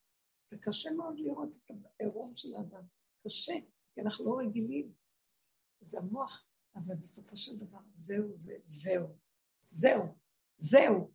[0.50, 2.82] זה קשה מאוד לראות את העירום של האדם.
[3.26, 3.54] קשה,
[3.94, 4.92] כי אנחנו לא רגילים.
[5.80, 9.06] זה המוח, אבל בסופו של דבר, זהו זה, זהו,
[9.60, 10.02] זהו,
[10.56, 11.12] זהו.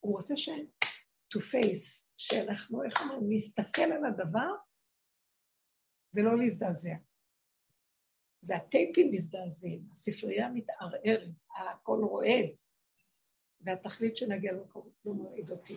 [0.00, 0.48] הוא רוצה ש...
[1.34, 4.50] to face, שאנחנו, איך אומרים, להסתכל על הדבר
[6.14, 6.94] ולא להזדעזע.
[8.42, 12.50] זה הטייפים מזדעזעים, הספרייה מתערערת, הכל רועד,
[13.60, 15.76] והתכלית שנגיע למקום לא מרעיד אותי.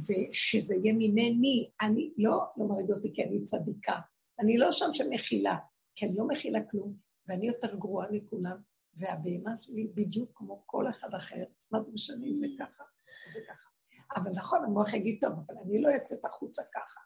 [0.00, 4.00] ושזה יהיה ממני, אני לא, לא מרעיד אותי כי אני צדיקה,
[4.38, 5.56] אני לא שם שמכילה,
[5.94, 6.96] כי אני לא מכילה כלום,
[7.28, 8.56] ואני יותר גרועה מכולם,
[8.94, 12.84] והבהמה שלי בדיוק כמו כל אחד אחר, מה זה משנה אם זה ככה
[13.32, 13.68] זה ככה.
[14.16, 17.00] אבל נכון, המוח יגיד, טוב, אבל אני לא יוצאת החוצה ככה.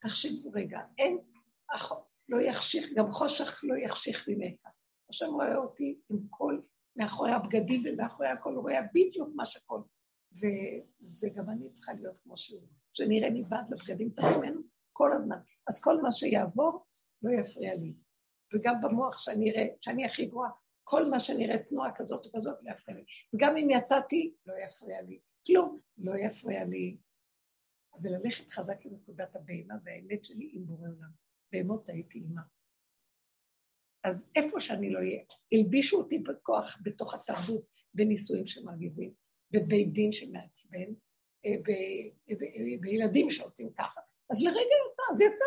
[0.00, 1.18] תחשבו רגע, אין,
[2.28, 4.60] לא יחשיך, גם חושך לא יחשיך ממך.
[5.10, 6.60] השם רואה אותי עם כל,
[6.96, 9.80] מאחורי הבגדים ומאחורי הכל, הוא רואה בדיוק מה שכל.
[10.32, 14.60] וזה גם אני צריכה להיות כמו שהוא, שנראה מבעד לבגדים את עצמנו
[14.92, 15.36] כל הזמן.
[15.68, 16.86] אז כל מה שיעבור
[17.22, 17.94] לא יפריע לי.
[18.54, 20.50] וגם במוח שאני אראה, שאני הכי גרועה,
[20.84, 23.04] כל מה שנראה תנועה כזאת או כזאת לא יפריע לי.
[23.34, 25.20] וגם אם יצאתי, לא יפריע לי.
[25.46, 26.96] כלום, לא יפריע לי.
[28.02, 31.10] וללכת חזק עם נקודת הבהמה והאמת שלי עם בורא עולם.
[31.52, 32.42] בהמות הייתי אימה.
[34.04, 35.22] אז איפה שאני לא אהיה,
[35.52, 39.14] הלבישו אותי בכוח בתוך התרבות בנישואים שמרגיזים,
[39.50, 40.92] בבית דין שמעצבן,
[42.80, 44.00] בילדים אה, שעושים ככה.
[44.30, 45.44] אז לרגע יצא, אז יצא,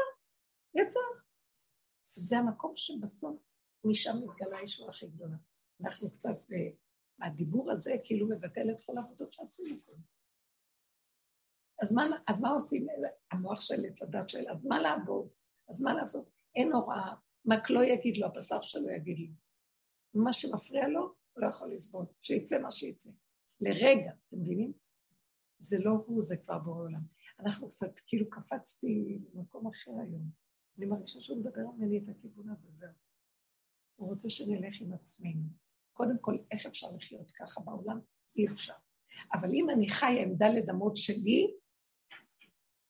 [0.76, 1.00] יצא.
[2.04, 3.40] זה המקום שבסוף
[3.84, 5.36] משם מתגלה הישועה הכי גדולה.
[5.82, 6.38] אנחנו קצת,
[7.20, 9.92] הדיבור הזה כאילו מבטל את כל העבודות שעשינו פה.
[11.84, 12.88] אז מה, אז מה עושים?
[13.32, 15.34] המוח של עץ הדת של, אז מה לעבוד?
[15.70, 16.30] אז מה לעשות?
[16.56, 17.16] אין הוראה,
[17.46, 19.36] מה לא יגיד לו, הבשר שלו יגיד לו.
[20.24, 23.10] מה שמפריע לו, הוא לא יכול לסבול, שיצא מה שיצא.
[23.62, 24.74] לרגע, אתם מבינים?
[25.60, 27.02] זה לא הוא, זה כבר בורא עולם.
[27.40, 30.30] אנחנו קצת, כאילו קפצתי למקום אחר היום.
[30.78, 32.92] אני מרגישה שהוא מדבר ממני את הכיוון הזה, זהו.
[33.96, 35.44] הוא רוצה שנלך עם עצמנו.
[35.94, 38.00] קודם כל, איך אפשר לחיות ככה בעולם?
[38.38, 38.74] אי אפשר.
[39.34, 41.54] אבל אם אני חיה עם דלת אמות שלי,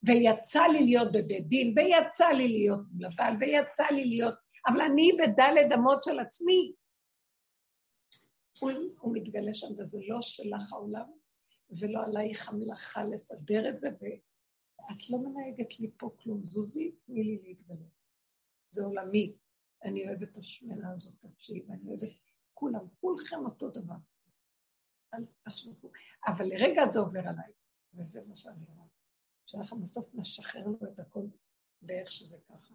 [0.06, 4.34] ויצא לי להיות בבית דין, ויצא לי להיות לבן, ויצא לי להיות...
[4.68, 6.74] אבל אני בדלת אמות של עצמי,
[8.60, 11.12] הוא, הוא מתגלה שם, וזה לא שלך העולם,
[11.80, 16.46] ולא עלייך המלאכה לסדר את זה, ואת לא מנהגת לי פה כלום.
[16.46, 17.94] זוזי, תני לי להתגלות.
[18.72, 19.36] זה עולמי.
[19.84, 22.20] אני אוהבת את השמנה הזאת נפשי, ואני אוהבת
[22.54, 23.96] כולם, כולכם אותו דבר.
[25.14, 25.92] אל תחשבו.
[26.28, 27.52] אבל לרגע זה עובר עליי,
[27.94, 28.93] וזה מה שאני רואה.
[29.46, 31.26] שאנחנו בסוף נשחרר לו את הכל
[31.82, 32.74] באיך שזה ככה.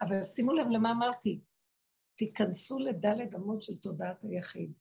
[0.00, 1.40] אבל שימו לב למה אמרתי,
[2.16, 4.72] תיכנסו לדלת אמות של תודעת היחיד,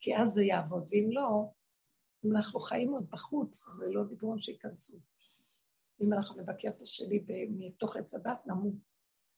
[0.00, 1.52] כי אז זה יעבוד, ואם לא,
[2.24, 4.98] אם אנחנו חיים עוד בחוץ, זה לא דיבורים שייכנסו.
[6.00, 8.74] אם אנחנו נבקר את השני מתוך עץ הדת, נמות.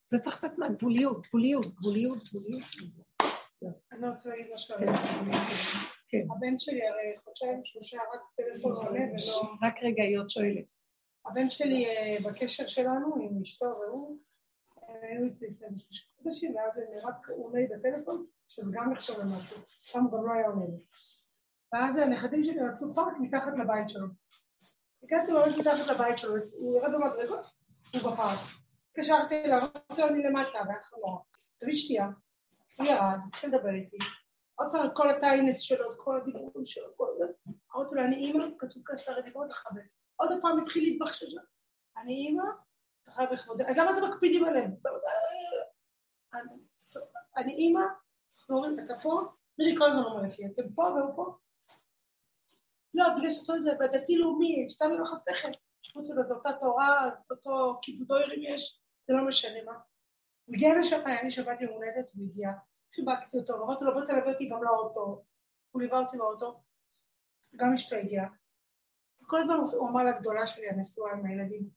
[0.04, 3.11] זה צריך קצת מהגבוליות, גבוליות, גבוליות, גבוליות.
[3.92, 4.84] אני רוצה להגיד משהו על
[6.08, 6.26] כן.
[6.36, 9.68] הבן שלי הרי חודשיים, שלושה, רק טלפון עולה ולא...
[9.68, 10.64] רק רגע, היא עוד שואלת.
[11.26, 14.18] הבן שלי אה, בקשר שלנו עם אשתו והוא,
[14.82, 19.20] אה, היו אצלי לפני שלושה חודשים, ואז רק הוא עונה לי בטלפון, שזה גם נחשב
[19.20, 20.78] למשהו, שם גם לא היה עונה לי.
[21.72, 24.06] ואז הנכדים שלי רצו פארק מתחת לבית שלו.
[25.02, 27.46] הגעתי ממש מתחת לבית שלו, הוא ירד במדרגות,
[27.92, 28.38] הוא בפארק.
[28.90, 31.18] התקשרתי אליו, אמרתי לו אני למטה, ואנחנו לא.
[31.58, 32.06] תביא שתייה.
[32.76, 33.96] הוא ירד, התחיל לדבר איתי.
[34.54, 37.24] עוד פעם כל הטיינס שלו, כל הדיבורים שלו, כל זה.
[37.76, 39.82] אמרתי לו, אני אימא, כתוב כעשר דיברות לכבד.
[40.16, 41.34] עוד פעם התחיל להתבחשש.
[41.96, 42.44] אני אימא,
[43.02, 43.60] אתה חייב לכבוד.
[43.60, 44.74] אז למה אתם מקפידים עליהם?
[47.36, 47.80] אני אימא,
[48.40, 49.20] אנחנו אומרים, אתה פה?
[49.58, 51.36] מירי כל הזמן אומרת לי, אתם פה והוא פה?
[52.94, 55.48] לא, בגלל שאתה יודע, בדתי לאומי, השתנו לך שכל.
[55.92, 59.72] חוץ מזה, זו אותה תורה, אותו כיבודוירים יש, זה לא משנה מה.
[60.44, 62.48] הוא הגיע לשם, היה לי שבת יום הולדת, הוא הגיע,
[62.94, 65.24] חיבקתי אותו, ואמרתי לו, בוא תלווה אותי גם לאוטו.
[65.70, 66.62] הוא ליווה אותי באוטו,
[67.56, 68.28] גם אשתו הגיעה.
[69.26, 71.68] כל הזמן הוא אמר לגדולה שלי, הנשואה עם הילדים,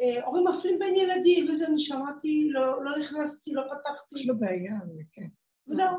[0.00, 4.14] אה, הורים מפלים בין ילדים, וזה, אני שמעתי, לא, לא נכנסתי, לא פתחתי.
[4.16, 4.72] יש לו בעיה,
[5.10, 5.28] כן.
[5.68, 5.96] וזהו,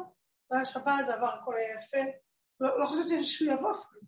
[0.52, 2.12] והיה שבת, עבר, הכל היה יפה.
[2.60, 4.02] לא, לא חשבתי שהוא יבוא אפילו.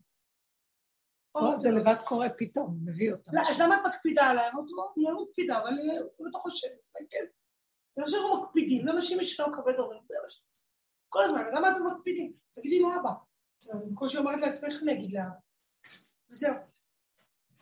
[1.59, 3.31] זה לבד קורה פתאום, מביא אותם.
[3.33, 4.49] לא, אז למה את מקפידה עליי?
[4.53, 5.87] אמרתי לו, אני לא מקפידה, אבל אני
[6.19, 6.79] לא חושבת,
[7.09, 7.25] כן.
[7.99, 10.45] זה לא שאנחנו מקפידים, זה אנשים יש לנו כבד הורים, זה מה שאתה
[11.09, 12.33] כל הזמן, למה אתם מקפידים?
[12.49, 13.09] אז תגידי לאבא.
[13.91, 15.35] בקושי אומרת לעצמך, אני אגיד לאבא.
[16.29, 16.55] וזהו.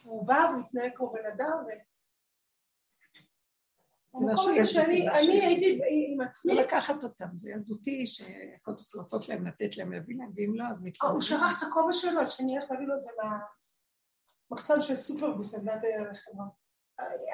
[0.03, 1.69] הוא בא והוא מתנהג כמו בן אדם, ו...
[4.13, 5.09] המקום הזה שאני
[5.45, 5.79] הייתי
[6.13, 6.55] עם עצמי...
[6.55, 10.63] לא לקחת אותם, זה ילדותי, שהכל צריך לעשות להם, לתת להם, להביא להם, ואם לא,
[10.71, 11.15] אז מתקרבים.
[11.15, 13.11] הוא שכח את הכובע שלו, אז שאני אלך להביא לו את זה
[14.49, 15.81] מהמחסן של סופרבוס, על דעת
[16.11, 16.45] החברה.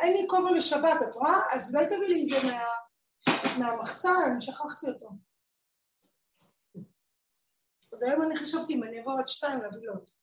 [0.01, 1.39] אין לי כובע לשבת, את רואה?
[1.51, 2.47] אז אולי תביא לי את זה
[3.59, 5.09] מהמחסן, אני שכחתי אותו.
[7.91, 10.13] עוד היום אני חשבתי אם אני אבוא עד שתיים להביא לו אותו.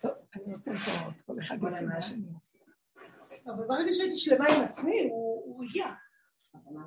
[0.00, 2.26] טוב, אני נותנת עוד, כל אחד יעשה מה שאני
[3.46, 5.86] אבל ברגע שהייתי שלמה עם עצמי, הוא הגיע.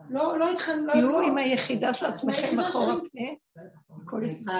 [0.09, 0.93] לא, לא איתכם, לא...
[0.93, 2.93] תהיו עם היחידה של עצמכם אחורה
[3.89, 4.51] הכל יסתכל.